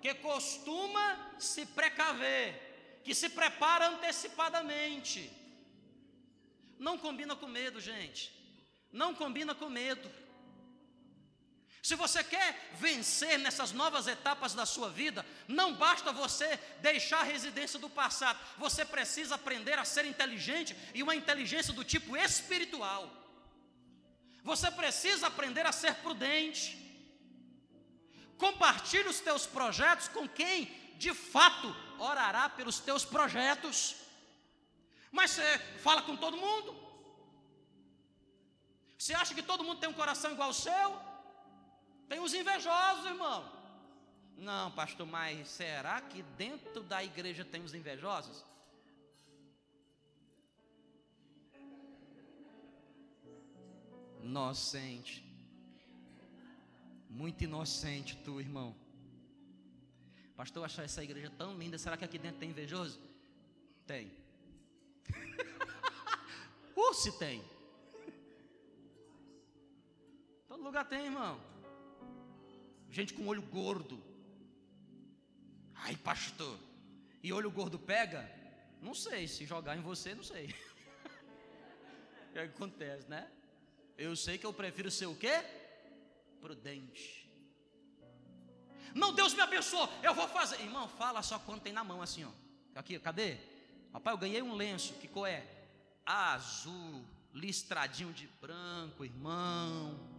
Que 0.00 0.14
costuma 0.14 1.04
se 1.36 1.66
precaver, 1.66 3.00
que 3.02 3.12
se 3.12 3.30
prepara 3.30 3.88
antecipadamente. 3.88 5.20
Não 6.78 6.96
combina 6.96 7.34
com 7.34 7.48
medo, 7.48 7.80
gente. 7.80 8.22
Não 8.92 9.16
combina 9.16 9.52
com 9.52 9.68
medo. 9.68 10.08
Se 11.82 11.94
você 11.94 12.22
quer 12.22 12.70
vencer 12.74 13.38
nessas 13.38 13.72
novas 13.72 14.06
etapas 14.06 14.52
da 14.52 14.66
sua 14.66 14.90
vida, 14.90 15.24
não 15.48 15.74
basta 15.74 16.12
você 16.12 16.58
deixar 16.80 17.20
a 17.20 17.30
residência 17.34 17.78
do 17.78 17.88
passado, 17.88 18.38
você 18.58 18.84
precisa 18.84 19.34
aprender 19.36 19.78
a 19.78 19.84
ser 19.84 20.04
inteligente 20.04 20.76
e 20.94 21.02
uma 21.02 21.14
inteligência 21.14 21.72
do 21.72 21.82
tipo 21.82 22.16
espiritual. 22.16 23.10
Você 24.42 24.70
precisa 24.70 25.26
aprender 25.28 25.64
a 25.64 25.72
ser 25.72 25.94
prudente. 25.96 26.76
Compartilhe 28.36 29.08
os 29.08 29.20
teus 29.20 29.46
projetos 29.46 30.08
com 30.08 30.28
quem 30.28 30.66
de 30.96 31.14
fato 31.14 31.74
orará 31.98 32.48
pelos 32.50 32.78
teus 32.78 33.06
projetos. 33.06 33.96
Mas 35.10 35.30
você 35.30 35.58
fala 35.82 36.02
com 36.02 36.14
todo 36.14 36.36
mundo. 36.36 36.78
Você 38.98 39.14
acha 39.14 39.34
que 39.34 39.42
todo 39.42 39.64
mundo 39.64 39.80
tem 39.80 39.88
um 39.88 39.94
coração 39.94 40.32
igual 40.32 40.48
ao 40.48 40.54
seu? 40.54 41.09
Tem 42.10 42.18
os 42.18 42.34
invejosos, 42.34 43.06
irmão. 43.06 43.48
Não, 44.36 44.68
pastor, 44.72 45.06
mas 45.06 45.46
será 45.46 46.00
que 46.00 46.24
dentro 46.44 46.82
da 46.82 47.04
igreja 47.04 47.44
tem 47.44 47.62
os 47.62 47.72
invejosos? 47.72 48.44
Inocente. 54.20 55.24
Muito 57.08 57.44
inocente 57.44 58.16
tu, 58.24 58.40
irmão. 58.40 58.74
Pastor, 60.34 60.62
eu 60.62 60.64
acho 60.64 60.80
essa 60.80 61.04
igreja 61.04 61.30
tão 61.38 61.56
linda. 61.56 61.78
Será 61.78 61.96
que 61.96 62.04
aqui 62.04 62.18
dentro 62.18 62.40
tem 62.40 62.50
invejoso? 62.50 63.00
Tem. 63.86 64.10
uh, 66.74 66.92
se 66.94 67.16
tem. 67.20 67.40
Todo 70.48 70.64
lugar 70.64 70.88
tem, 70.88 71.04
irmão 71.04 71.50
gente 72.90 73.14
com 73.14 73.26
olho 73.26 73.42
gordo. 73.42 74.02
Ai, 75.74 75.96
pastor, 75.96 76.58
e 77.22 77.32
olho 77.32 77.50
gordo 77.50 77.78
pega? 77.78 78.28
Não 78.80 78.94
sei, 78.94 79.28
se 79.28 79.44
jogar 79.46 79.76
em 79.76 79.80
você, 79.80 80.14
não 80.14 80.22
sei. 80.22 80.46
o 82.28 82.32
que 82.32 82.38
acontece, 82.38 83.08
né? 83.08 83.30
Eu 83.96 84.16
sei 84.16 84.38
que 84.38 84.46
eu 84.46 84.52
prefiro 84.52 84.90
ser 84.90 85.06
o 85.06 85.14
quê? 85.14 85.44
Prudente. 86.40 87.30
Não, 88.94 89.12
Deus 89.12 89.34
me 89.34 89.40
abençoou, 89.40 89.88
eu 90.02 90.14
vou 90.14 90.26
fazer. 90.28 90.60
Irmão, 90.60 90.88
fala 90.88 91.22
só 91.22 91.38
quando 91.38 91.60
tem 91.60 91.72
na 91.72 91.84
mão 91.84 92.02
assim, 92.02 92.24
ó. 92.24 92.30
Aqui, 92.74 92.98
cadê? 92.98 93.36
Rapaz, 93.92 94.14
eu 94.14 94.20
ganhei 94.20 94.42
um 94.42 94.54
lenço, 94.54 94.94
que 94.94 95.08
cor 95.08 95.28
é? 95.28 95.46
Azul, 96.04 97.04
listradinho 97.32 98.12
de 98.12 98.26
branco, 98.40 99.04
irmão. 99.04 100.09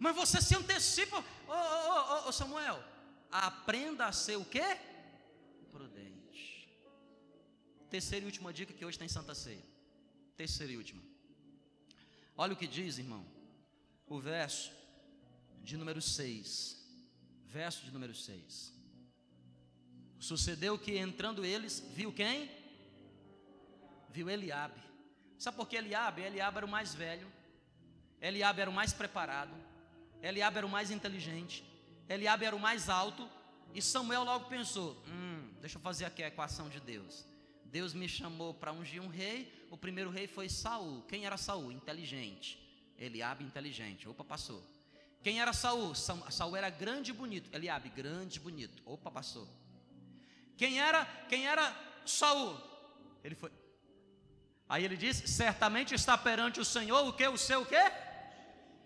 Mas 0.00 0.16
você 0.16 0.40
se 0.40 0.56
antecipa. 0.56 1.22
Ô, 1.46 1.52
ô, 1.52 2.28
ô, 2.28 2.32
Samuel, 2.32 2.82
aprenda 3.30 4.06
a 4.06 4.12
ser 4.12 4.36
o 4.36 4.44
quê? 4.44 4.78
Prudente. 5.70 6.66
Terceira 7.90 8.24
e 8.24 8.26
última 8.26 8.50
dica 8.50 8.72
que 8.72 8.84
hoje 8.84 8.98
tem 8.98 9.08
Santa 9.08 9.34
Ceia. 9.34 9.62
Terceira 10.38 10.72
e 10.72 10.78
última. 10.78 11.02
Olha 12.34 12.54
o 12.54 12.56
que 12.56 12.66
diz, 12.66 12.96
irmão. 12.96 13.26
O 14.06 14.18
verso 14.18 14.72
de 15.62 15.76
número 15.76 16.00
6. 16.00 16.82
Verso 17.44 17.84
de 17.84 17.90
número 17.90 18.14
6. 18.14 18.72
Sucedeu 20.18 20.78
que 20.78 20.96
entrando 20.96 21.44
eles, 21.44 21.80
viu 21.94 22.10
quem? 22.10 22.50
Viu 24.08 24.30
Eliabe. 24.30 24.80
Sabe 25.38 25.58
por 25.58 25.68
que 25.68 25.76
Eliabe? 25.76 26.22
Eliabe 26.22 26.56
era 26.56 26.66
o 26.66 26.70
mais 26.70 26.94
velho. 26.94 27.30
Eliabe 28.18 28.62
era 28.62 28.70
o 28.70 28.72
mais 28.72 28.94
preparado. 28.94 29.54
Eliabe 30.22 30.58
era 30.58 30.66
o 30.66 30.70
mais 30.70 30.90
inteligente, 30.90 31.64
Eliabe 32.08 32.44
era 32.44 32.56
o 32.56 32.60
mais 32.60 32.88
alto, 32.88 33.28
e 33.74 33.80
Samuel 33.80 34.24
logo 34.24 34.46
pensou: 34.46 35.02
hum, 35.06 35.50
deixa 35.60 35.78
eu 35.78 35.82
fazer 35.82 36.04
aqui 36.04 36.22
a 36.22 36.28
equação 36.28 36.68
de 36.68 36.80
Deus. 36.80 37.24
Deus 37.64 37.94
me 37.94 38.08
chamou 38.08 38.52
para 38.52 38.72
ungir 38.72 39.00
um 39.00 39.08
rei. 39.08 39.66
O 39.70 39.76
primeiro 39.76 40.10
rei 40.10 40.26
foi 40.26 40.48
Saul. 40.48 41.02
Quem 41.02 41.24
era 41.24 41.36
Saul? 41.36 41.70
Inteligente. 41.70 42.58
Eliabe 42.98 43.44
inteligente. 43.44 44.08
Opa, 44.08 44.24
passou. 44.24 44.62
Quem 45.22 45.40
era 45.40 45.52
Saul? 45.52 45.94
Saul 45.94 46.56
era 46.56 46.68
grande 46.68 47.12
e 47.12 47.14
bonito. 47.14 47.48
Eliabe 47.54 47.88
grande 47.90 48.38
e 48.38 48.40
bonito. 48.40 48.82
Opa, 48.84 49.10
passou. 49.10 49.48
Quem 50.56 50.80
era? 50.80 51.04
Quem 51.28 51.46
era 51.46 51.74
Saul? 52.04 52.56
Ele 53.22 53.36
foi. 53.36 53.52
Aí 54.68 54.84
ele 54.84 54.96
disse: 54.96 55.28
certamente 55.28 55.94
está 55.94 56.18
perante 56.18 56.58
o 56.58 56.64
Senhor 56.64 57.06
o 57.06 57.12
que? 57.12 57.26
O 57.28 57.38
seu 57.38 57.62
o 57.62 57.66
quê? 57.66 57.80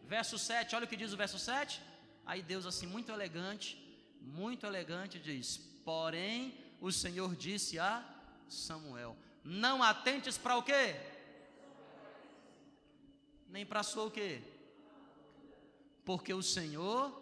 Verso 0.06 0.38
7, 0.38 0.76
olha 0.76 0.84
o 0.84 0.88
que 0.88 0.96
diz 0.96 1.12
o 1.12 1.16
verso 1.16 1.38
7. 1.38 1.80
Aí 2.26 2.42
Deus, 2.42 2.66
assim, 2.66 2.86
muito 2.86 3.10
elegante, 3.10 3.78
muito 4.20 4.66
elegante, 4.66 5.18
diz: 5.18 5.58
Porém, 5.84 6.54
o 6.80 6.92
Senhor 6.92 7.34
disse 7.34 7.78
a 7.78 8.04
Samuel: 8.48 9.16
Não 9.42 9.82
atentes 9.82 10.36
para 10.38 10.56
o 10.56 10.62
quê? 10.62 10.96
Nem 13.48 13.64
para 13.64 13.82
sua 13.82 14.04
o 14.04 14.10
quê? 14.10 14.42
Porque 16.04 16.34
o 16.34 16.42
Senhor, 16.42 17.12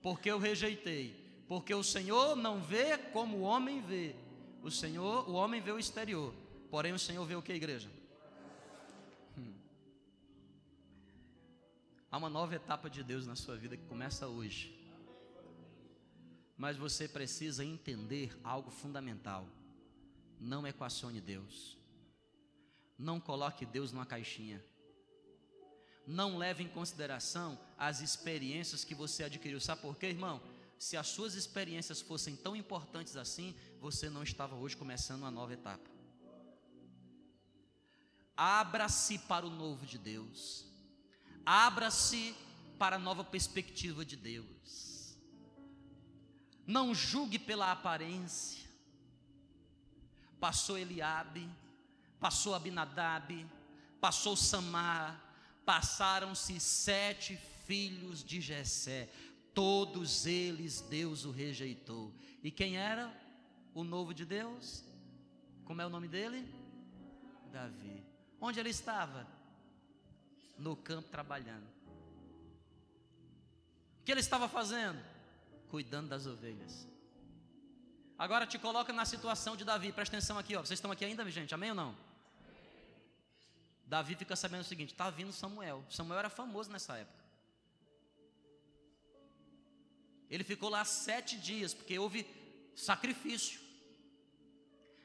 porque 0.00 0.30
eu 0.30 0.38
rejeitei, 0.38 1.44
porque 1.46 1.74
o 1.74 1.82
Senhor 1.82 2.36
não 2.36 2.60
vê 2.60 2.96
como 2.96 3.38
o 3.38 3.42
homem 3.42 3.80
vê. 3.80 4.14
O 4.62 4.70
Senhor, 4.70 5.28
o 5.28 5.32
homem 5.32 5.60
vê 5.60 5.72
o 5.72 5.78
exterior, 5.78 6.32
porém 6.70 6.92
o 6.92 6.98
Senhor 6.98 7.24
vê 7.26 7.34
o 7.34 7.42
que, 7.42 7.52
igreja? 7.52 7.90
Há 12.12 12.18
uma 12.18 12.28
nova 12.28 12.54
etapa 12.54 12.90
de 12.90 13.02
Deus 13.02 13.26
na 13.26 13.34
sua 13.34 13.56
vida 13.56 13.74
que 13.74 13.86
começa 13.86 14.28
hoje. 14.28 14.78
Mas 16.58 16.76
você 16.76 17.08
precisa 17.08 17.64
entender 17.64 18.38
algo 18.44 18.70
fundamental. 18.70 19.48
Não 20.38 20.66
equacione 20.66 21.22
Deus. 21.22 21.78
Não 22.98 23.18
coloque 23.18 23.64
Deus 23.64 23.92
numa 23.92 24.04
caixinha. 24.04 24.62
Não 26.06 26.36
leve 26.36 26.62
em 26.62 26.68
consideração 26.68 27.58
as 27.78 28.02
experiências 28.02 28.84
que 28.84 28.94
você 28.94 29.24
adquiriu. 29.24 29.58
Sabe 29.58 29.80
por 29.80 29.96
quê, 29.96 30.08
irmão? 30.08 30.42
Se 30.78 30.98
as 30.98 31.06
suas 31.06 31.32
experiências 31.32 32.02
fossem 32.02 32.36
tão 32.36 32.54
importantes 32.54 33.16
assim, 33.16 33.56
você 33.80 34.10
não 34.10 34.22
estava 34.22 34.54
hoje 34.54 34.76
começando 34.76 35.20
uma 35.20 35.30
nova 35.30 35.54
etapa. 35.54 35.90
Abra-se 38.36 39.18
para 39.20 39.46
o 39.46 39.50
novo 39.50 39.86
de 39.86 39.96
Deus. 39.96 40.71
Abra-se 41.44 42.34
para 42.78 42.96
a 42.96 42.98
nova 42.98 43.24
perspectiva 43.24 44.04
de 44.04 44.16
Deus. 44.16 45.16
Não 46.66 46.94
julgue 46.94 47.38
pela 47.38 47.72
aparência. 47.72 48.62
Passou 50.38 50.76
Eliabe, 50.76 51.48
passou 52.18 52.54
Abinadab, 52.54 53.46
passou 54.00 54.34
Samar, 54.36 55.20
passaram-se 55.64 56.58
sete 56.58 57.36
filhos 57.66 58.24
de 58.24 58.40
Jessé. 58.40 59.08
Todos 59.54 60.26
eles 60.26 60.80
Deus 60.80 61.24
o 61.24 61.30
rejeitou. 61.30 62.12
E 62.42 62.50
quem 62.50 62.76
era 62.76 63.12
o 63.74 63.84
novo 63.84 64.12
de 64.12 64.24
Deus? 64.24 64.84
Como 65.64 65.80
é 65.80 65.86
o 65.86 65.90
nome 65.90 66.08
dele? 66.08 66.52
Davi. 67.52 68.04
Onde 68.40 68.58
ele 68.58 68.70
estava? 68.70 69.26
No 70.62 70.76
campo 70.76 71.08
trabalhando. 71.08 71.66
O 74.00 74.04
que 74.04 74.12
ele 74.12 74.20
estava 74.20 74.48
fazendo? 74.48 75.02
Cuidando 75.68 76.08
das 76.08 76.26
ovelhas. 76.26 76.88
Agora 78.18 78.46
te 78.46 78.58
coloca 78.58 78.92
na 78.92 79.04
situação 79.04 79.56
de 79.56 79.64
Davi, 79.64 79.90
presta 79.92 80.16
atenção 80.16 80.38
aqui, 80.38 80.54
ó. 80.54 80.60
Vocês 80.60 80.78
estão 80.78 80.92
aqui 80.92 81.04
ainda, 81.04 81.28
gente? 81.30 81.54
Amém 81.54 81.70
ou 81.70 81.76
não? 81.76 81.96
Davi 83.86 84.14
fica 84.14 84.36
sabendo 84.36 84.60
o 84.60 84.64
seguinte: 84.64 84.92
está 84.92 85.10
vindo 85.10 85.32
Samuel. 85.32 85.84
Samuel 85.90 86.20
era 86.20 86.30
famoso 86.30 86.70
nessa 86.70 86.96
época. 86.96 87.22
Ele 90.30 90.44
ficou 90.44 90.68
lá 90.70 90.84
sete 90.84 91.36
dias, 91.36 91.74
porque 91.74 91.98
houve 91.98 92.26
sacrifício. 92.74 93.60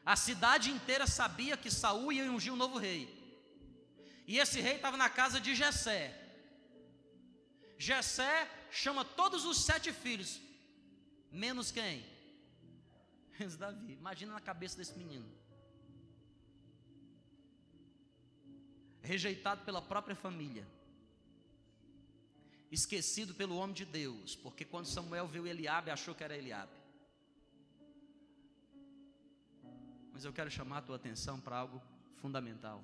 A 0.05 0.15
cidade 0.15 0.69
inteira 0.69 1.05
sabia 1.05 1.57
que 1.57 1.69
Saul 1.69 2.13
ia 2.13 2.31
ungir 2.31 2.53
um 2.53 2.55
novo 2.55 2.77
rei. 2.77 3.16
E 4.27 4.37
esse 4.37 4.59
rei 4.59 4.75
estava 4.75 4.97
na 4.97 5.09
casa 5.09 5.39
de 5.39 5.55
Jessé. 5.55 6.13
Jessé 7.77 8.49
chama 8.69 9.05
todos 9.05 9.45
os 9.45 9.63
sete 9.63 9.93
filhos, 9.93 10.41
menos 11.31 11.71
quem? 11.71 12.05
Menos 13.39 13.55
Davi. 13.55 13.93
Imagina 13.93 14.33
na 14.33 14.41
cabeça 14.41 14.75
desse 14.77 14.97
menino. 14.97 15.31
Rejeitado 19.01 19.63
pela 19.63 19.81
própria 19.81 20.15
família. 20.15 20.67
esquecido 22.69 23.33
pelo 23.33 23.55
homem 23.55 23.73
de 23.73 23.85
Deus, 23.85 24.35
porque 24.35 24.65
quando 24.65 24.87
Samuel 24.87 25.27
viu 25.27 25.47
Eliabe, 25.47 25.89
achou 25.89 26.13
que 26.13 26.23
era 26.23 26.35
Eliabe. 26.35 26.73
Mas 30.11 30.25
eu 30.25 30.33
quero 30.33 30.51
chamar 30.51 30.79
a 30.79 30.81
tua 30.81 30.97
atenção 30.97 31.39
para 31.39 31.55
algo 31.55 31.81
fundamental. 32.15 32.83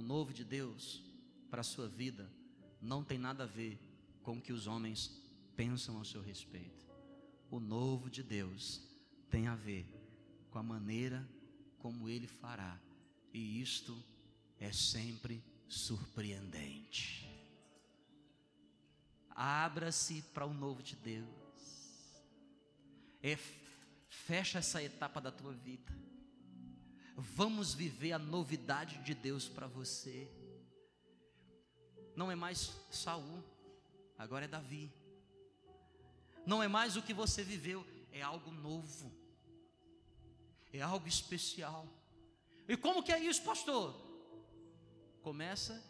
O 0.00 0.02
novo 0.02 0.32
de 0.32 0.44
Deus 0.44 1.02
para 1.50 1.60
a 1.60 1.62
sua 1.62 1.86
vida 1.86 2.26
não 2.80 3.04
tem 3.04 3.18
nada 3.18 3.44
a 3.44 3.46
ver 3.46 3.78
com 4.22 4.38
o 4.38 4.40
que 4.40 4.50
os 4.50 4.66
homens 4.66 5.10
pensam 5.54 5.98
ao 5.98 6.06
seu 6.06 6.22
respeito. 6.22 6.86
O 7.50 7.60
novo 7.60 8.08
de 8.08 8.22
Deus 8.22 8.80
tem 9.28 9.46
a 9.46 9.54
ver 9.54 9.84
com 10.48 10.58
a 10.58 10.62
maneira 10.62 11.28
como 11.78 12.08
ele 12.08 12.26
fará, 12.26 12.80
e 13.30 13.60
isto 13.60 14.02
é 14.58 14.72
sempre 14.72 15.44
surpreendente. 15.68 17.28
Abra-se 19.28 20.22
para 20.32 20.46
o 20.46 20.54
novo 20.54 20.82
de 20.82 20.96
Deus. 20.96 21.28
É, 23.22 23.38
fecha 24.08 24.60
essa 24.60 24.82
etapa 24.82 25.20
da 25.20 25.30
tua 25.30 25.52
vida. 25.52 25.92
Vamos 27.20 27.74
viver 27.74 28.12
a 28.12 28.18
novidade 28.18 28.98
de 29.04 29.14
Deus 29.14 29.46
para 29.46 29.66
você. 29.66 30.30
Não 32.16 32.30
é 32.30 32.34
mais 32.34 32.72
Saul, 32.90 33.44
agora 34.18 34.46
é 34.46 34.48
Davi. 34.48 34.90
Não 36.46 36.62
é 36.62 36.68
mais 36.68 36.96
o 36.96 37.02
que 37.02 37.12
você 37.12 37.42
viveu, 37.42 37.86
é 38.10 38.22
algo 38.22 38.50
novo. 38.50 39.12
É 40.72 40.80
algo 40.80 41.06
especial. 41.06 41.86
E 42.66 42.76
como 42.76 43.02
que 43.02 43.12
é 43.12 43.18
isso, 43.18 43.42
pastor? 43.42 43.94
Começa 45.22 45.82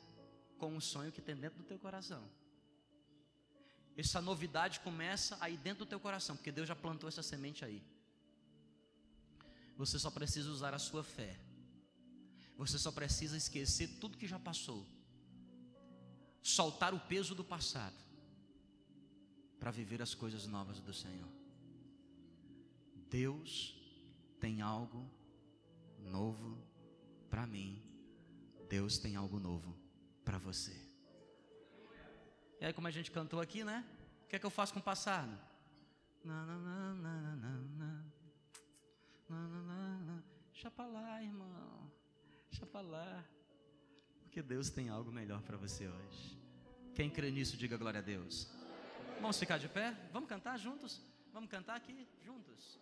com 0.59 0.75
um 0.75 0.81
sonho 0.81 1.13
que 1.13 1.23
tem 1.23 1.37
dentro 1.37 1.59
do 1.59 1.65
teu 1.65 1.79
coração. 1.79 2.29
Essa 3.97 4.21
novidade 4.21 4.81
começa 4.81 5.37
aí 5.41 5.57
dentro 5.57 5.85
do 5.85 5.89
teu 5.89 6.01
coração, 6.01 6.37
porque 6.37 6.51
Deus 6.51 6.67
já 6.67 6.75
plantou 6.75 7.09
essa 7.09 7.23
semente 7.23 7.65
aí. 7.65 7.83
Você 9.81 9.99
só 9.99 10.11
precisa 10.11 10.51
usar 10.51 10.75
a 10.75 10.79
sua 10.79 11.03
fé. 11.03 11.41
Você 12.59 12.79
só 12.79 12.93
precisa 12.93 13.35
esquecer 13.35 13.89
tudo 13.99 14.19
que 14.19 14.27
já 14.27 14.39
passou. 14.39 14.87
Soltar 16.43 16.93
o 16.93 17.01
peso 17.01 17.35
do 17.35 17.43
passado 17.43 17.97
para 19.59 19.71
viver 19.71 20.03
as 20.03 20.15
coisas 20.15 20.47
novas 20.47 20.81
do 20.81 20.93
Senhor. 20.93 21.33
Deus 23.09 23.75
tem 24.39 24.61
algo 24.61 25.11
novo 25.99 26.63
para 27.31 27.47
mim. 27.47 27.83
Deus 28.69 28.99
tem 28.99 29.17
algo 29.17 29.41
novo 29.41 29.75
para 30.27 30.37
você. 30.37 30.77
E 32.61 32.67
aí, 32.67 32.73
como 32.75 32.87
a 32.87 32.91
gente 32.91 33.11
cantou 33.11 33.41
aqui, 33.41 33.65
né? 33.65 33.83
O 34.25 34.29
que 34.29 34.37
é 34.37 34.39
que 34.39 34.45
eu 34.45 34.51
faço 34.51 34.75
com 34.75 34.81
o 34.81 34.83
passado? 34.83 35.35
Na. 36.23 36.45
Deixa 40.61 40.71
para 40.71 40.87
lá, 40.87 41.23
irmão. 41.23 41.91
Deixa 42.51 42.67
para 42.67 42.83
lá. 42.83 43.25
Porque 44.21 44.43
Deus 44.43 44.69
tem 44.69 44.91
algo 44.91 45.11
melhor 45.11 45.41
para 45.41 45.57
você 45.57 45.89
hoje. 45.89 46.39
Quem 46.95 47.09
crê 47.09 47.31
nisso, 47.31 47.57
diga 47.57 47.79
glória 47.79 48.01
a 48.01 48.03
Deus. 48.03 48.47
Vamos 49.23 49.39
ficar 49.39 49.57
de 49.57 49.71
pé? 49.71 49.97
Vamos 50.13 50.29
cantar 50.29 50.59
juntos? 50.59 51.01
Vamos 51.33 51.49
cantar 51.49 51.77
aqui 51.77 52.07
juntos. 52.23 52.79